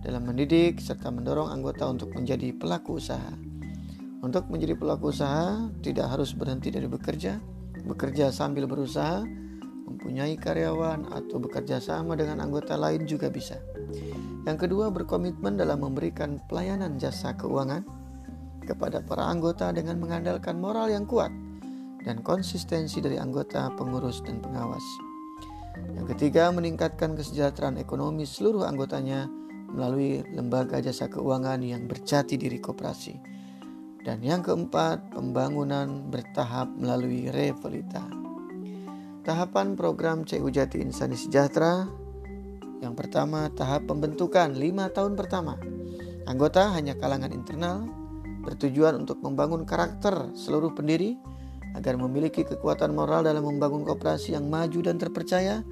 dalam 0.04 0.28
mendidik 0.28 0.84
serta 0.84 1.08
mendorong 1.08 1.48
anggota 1.48 1.88
untuk 1.88 2.12
menjadi 2.12 2.52
pelaku 2.52 3.00
usaha. 3.00 3.32
Untuk 4.20 4.52
menjadi 4.52 4.76
pelaku 4.76 5.16
usaha 5.16 5.72
tidak 5.80 6.12
harus 6.12 6.36
berhenti 6.36 6.68
dari 6.68 6.84
bekerja, 6.84 7.40
bekerja 7.88 8.28
sambil 8.28 8.68
berusaha, 8.68 9.24
mempunyai 9.88 10.36
karyawan 10.36 11.08
atau 11.08 11.40
bekerja 11.40 11.80
sama 11.80 12.12
dengan 12.12 12.44
anggota 12.44 12.76
lain 12.76 13.08
juga 13.08 13.32
bisa. 13.32 13.56
Yang 14.44 14.68
kedua 14.68 14.92
berkomitmen 14.92 15.56
dalam 15.56 15.80
memberikan 15.80 16.36
pelayanan 16.52 17.00
jasa 17.00 17.32
keuangan 17.32 17.80
kepada 18.68 19.00
para 19.00 19.24
anggota 19.24 19.72
dengan 19.72 19.96
mengandalkan 19.96 20.60
moral 20.60 20.92
yang 20.92 21.08
kuat 21.08 21.32
dan 22.08 22.24
konsistensi 22.24 23.04
dari 23.04 23.20
anggota, 23.20 23.68
pengurus, 23.76 24.24
dan 24.24 24.40
pengawas. 24.40 24.80
Yang 25.92 26.16
ketiga, 26.16 26.48
meningkatkan 26.48 27.12
kesejahteraan 27.12 27.76
ekonomi 27.76 28.24
seluruh 28.24 28.64
anggotanya 28.64 29.28
melalui 29.68 30.24
lembaga 30.32 30.80
jasa 30.80 31.12
keuangan 31.12 31.60
yang 31.60 31.84
berjati 31.84 32.40
diri 32.40 32.56
koperasi. 32.56 33.20
Dan 34.00 34.24
yang 34.24 34.40
keempat, 34.40 35.12
pembangunan 35.12 36.08
bertahap 36.08 36.72
melalui 36.72 37.28
Revolita. 37.28 38.00
Tahapan 39.20 39.76
program 39.76 40.24
CU 40.24 40.48
Jati 40.48 40.80
Insani 40.80 41.12
Sejahtera 41.12 41.84
Yang 42.80 42.94
pertama, 42.94 43.52
tahap 43.52 43.84
pembentukan 43.90 44.56
lima 44.56 44.88
tahun 44.88 45.18
pertama. 45.18 45.60
Anggota 46.24 46.72
hanya 46.72 46.94
kalangan 46.96 47.34
internal, 47.34 47.84
bertujuan 48.46 49.02
untuk 49.02 49.18
membangun 49.20 49.66
karakter 49.66 50.30
seluruh 50.32 50.72
pendiri 50.72 51.18
agar 51.78 51.94
memiliki 51.94 52.42
kekuatan 52.42 52.90
moral 52.90 53.22
dalam 53.22 53.46
membangun 53.46 53.86
kooperasi 53.86 54.34
yang 54.34 54.50
maju 54.50 54.82
dan 54.82 54.98
terpercaya, 54.98 55.62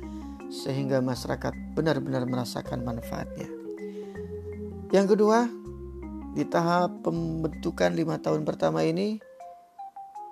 sehingga 0.47 1.03
masyarakat 1.03 1.75
benar-benar 1.75 2.23
merasakan 2.31 2.87
manfaatnya. 2.87 3.51
Yang 4.95 5.19
kedua, 5.19 5.51
di 6.39 6.47
tahap 6.47 7.03
pembentukan 7.03 7.91
lima 7.91 8.23
tahun 8.23 8.47
pertama 8.47 8.87
ini, 8.87 9.19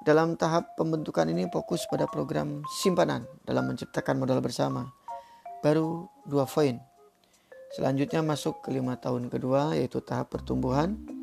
dalam 0.04 0.36
tahap 0.36 0.76
pembentukan 0.76 1.26
ini 1.32 1.48
fokus 1.48 1.88
pada 1.88 2.04
program 2.04 2.60
simpanan 2.84 3.24
dalam 3.48 3.72
menciptakan 3.72 4.20
modal 4.20 4.38
bersama 4.44 4.92
baru 5.64 6.04
dua 6.28 6.44
poin. 6.44 6.76
Selanjutnya 7.72 8.20
masuk 8.20 8.60
ke 8.60 8.68
lima 8.68 9.00
tahun 9.00 9.32
kedua 9.32 9.72
yaitu 9.72 10.04
tahap 10.04 10.28
pertumbuhan. 10.28 11.13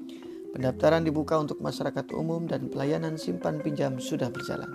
Pendaftaran 0.51 1.07
dibuka 1.07 1.39
untuk 1.39 1.63
masyarakat 1.63 2.11
umum 2.11 2.43
dan 2.47 2.67
pelayanan 2.67 3.15
simpan 3.15 3.63
pinjam 3.63 3.97
sudah 3.97 4.27
berjalan. 4.27 4.67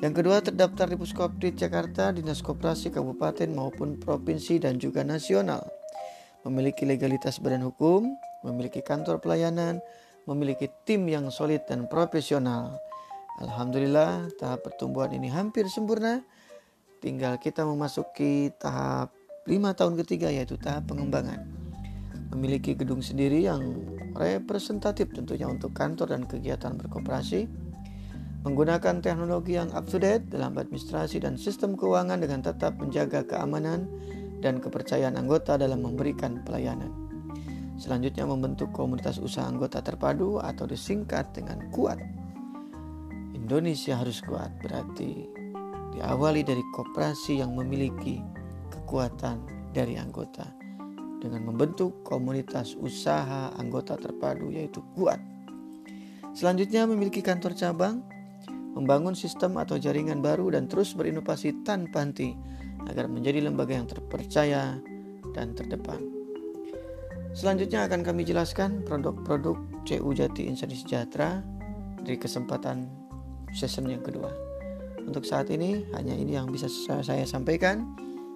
Yang 0.00 0.14
kedua 0.20 0.40
terdaftar 0.40 0.92
di 0.92 0.96
Puskopdit 0.96 1.56
Jakarta, 1.56 2.12
Dinas 2.12 2.40
Koperasi 2.40 2.92
Kabupaten 2.92 3.48
maupun 3.52 3.96
Provinsi 3.96 4.60
dan 4.60 4.80
juga 4.80 5.04
nasional. 5.04 5.64
Memiliki 6.44 6.84
legalitas 6.84 7.40
badan 7.40 7.64
hukum, 7.64 8.04
memiliki 8.44 8.84
kantor 8.84 9.20
pelayanan, 9.20 9.80
memiliki 10.28 10.68
tim 10.84 11.08
yang 11.08 11.32
solid 11.32 11.64
dan 11.64 11.88
profesional. 11.88 12.76
Alhamdulillah 13.40 14.28
tahap 14.36 14.64
pertumbuhan 14.64 15.12
ini 15.16 15.32
hampir 15.32 15.66
sempurna 15.66 16.22
Tinggal 17.04 17.36
kita 17.36 17.68
memasuki 17.68 18.48
tahap 18.56 19.12
lima 19.44 19.76
tahun 19.76 20.00
ketiga 20.00 20.32
yaitu 20.32 20.56
tahap 20.56 20.88
pengembangan. 20.88 21.63
Memiliki 22.32 22.72
gedung 22.78 23.04
sendiri 23.04 23.44
yang 23.44 23.60
representatif 24.14 25.10
tentunya 25.10 25.50
untuk 25.50 25.74
kantor 25.74 26.14
dan 26.14 26.22
kegiatan 26.24 26.78
berkooperasi. 26.78 27.50
Menggunakan 28.44 29.00
teknologi 29.00 29.56
yang 29.56 29.72
up 29.72 29.88
to 29.88 29.96
date 29.96 30.28
dalam 30.28 30.56
administrasi 30.56 31.20
dan 31.20 31.40
sistem 31.40 31.74
keuangan 31.74 32.20
dengan 32.20 32.44
tetap 32.44 32.76
menjaga 32.76 33.24
keamanan 33.24 33.88
dan 34.44 34.60
kepercayaan 34.60 35.16
anggota 35.16 35.56
dalam 35.56 35.80
memberikan 35.80 36.44
pelayanan. 36.44 36.92
Selanjutnya 37.80 38.28
membentuk 38.28 38.70
komunitas 38.70 39.16
usaha 39.18 39.48
anggota 39.48 39.80
terpadu 39.80 40.38
atau 40.38 40.68
disingkat 40.68 41.32
dengan 41.32 41.72
kuat. 41.72 41.98
Indonesia 43.32 43.96
harus 43.98 44.20
kuat 44.20 44.52
berarti 44.60 45.26
diawali 45.96 46.44
dari 46.44 46.64
koperasi 46.76 47.40
yang 47.40 47.56
memiliki 47.56 48.20
kekuatan 48.72 49.40
dari 49.72 49.96
anggota 50.00 50.63
dengan 51.24 51.48
membentuk 51.48 52.04
komunitas 52.04 52.76
usaha 52.76 53.48
anggota 53.56 53.96
terpadu 53.96 54.52
yaitu 54.52 54.84
kuat. 54.92 55.16
Selanjutnya 56.36 56.84
memiliki 56.84 57.24
kantor 57.24 57.56
cabang, 57.56 58.04
membangun 58.76 59.16
sistem 59.16 59.56
atau 59.56 59.80
jaringan 59.80 60.20
baru 60.20 60.52
dan 60.52 60.68
terus 60.68 60.92
berinovasi 60.92 61.64
tanpa 61.64 62.04
henti 62.04 62.36
agar 62.84 63.08
menjadi 63.08 63.48
lembaga 63.48 63.72
yang 63.72 63.88
terpercaya 63.88 64.76
dan 65.32 65.56
terdepan. 65.56 66.04
Selanjutnya 67.32 67.88
akan 67.88 68.04
kami 68.04 68.22
jelaskan 68.22 68.84
produk-produk 68.84 69.56
CU 69.88 70.10
Jati 70.14 70.46
Insani 70.46 70.78
Sejahtera 70.78 71.42
dari 72.04 72.20
kesempatan 72.20 72.86
season 73.50 73.90
yang 73.90 74.04
kedua. 74.04 74.30
Untuk 75.02 75.26
saat 75.26 75.50
ini 75.50 75.82
hanya 75.96 76.14
ini 76.14 76.38
yang 76.38 76.52
bisa 76.52 76.70
saya 77.02 77.26
sampaikan. 77.26 77.90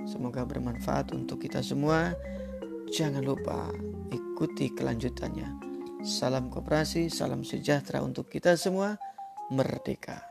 Semoga 0.09 0.43
bermanfaat 0.43 1.15
untuk 1.15 1.43
kita 1.45 1.63
semua. 1.63 2.17
Jangan 2.89 3.21
lupa 3.21 3.69
ikuti 4.09 4.73
kelanjutannya. 4.73 5.61
Salam 6.01 6.49
kooperasi, 6.49 7.13
salam 7.13 7.45
sejahtera 7.45 8.01
untuk 8.01 8.33
kita 8.33 8.57
semua. 8.57 8.97
Merdeka. 9.53 10.28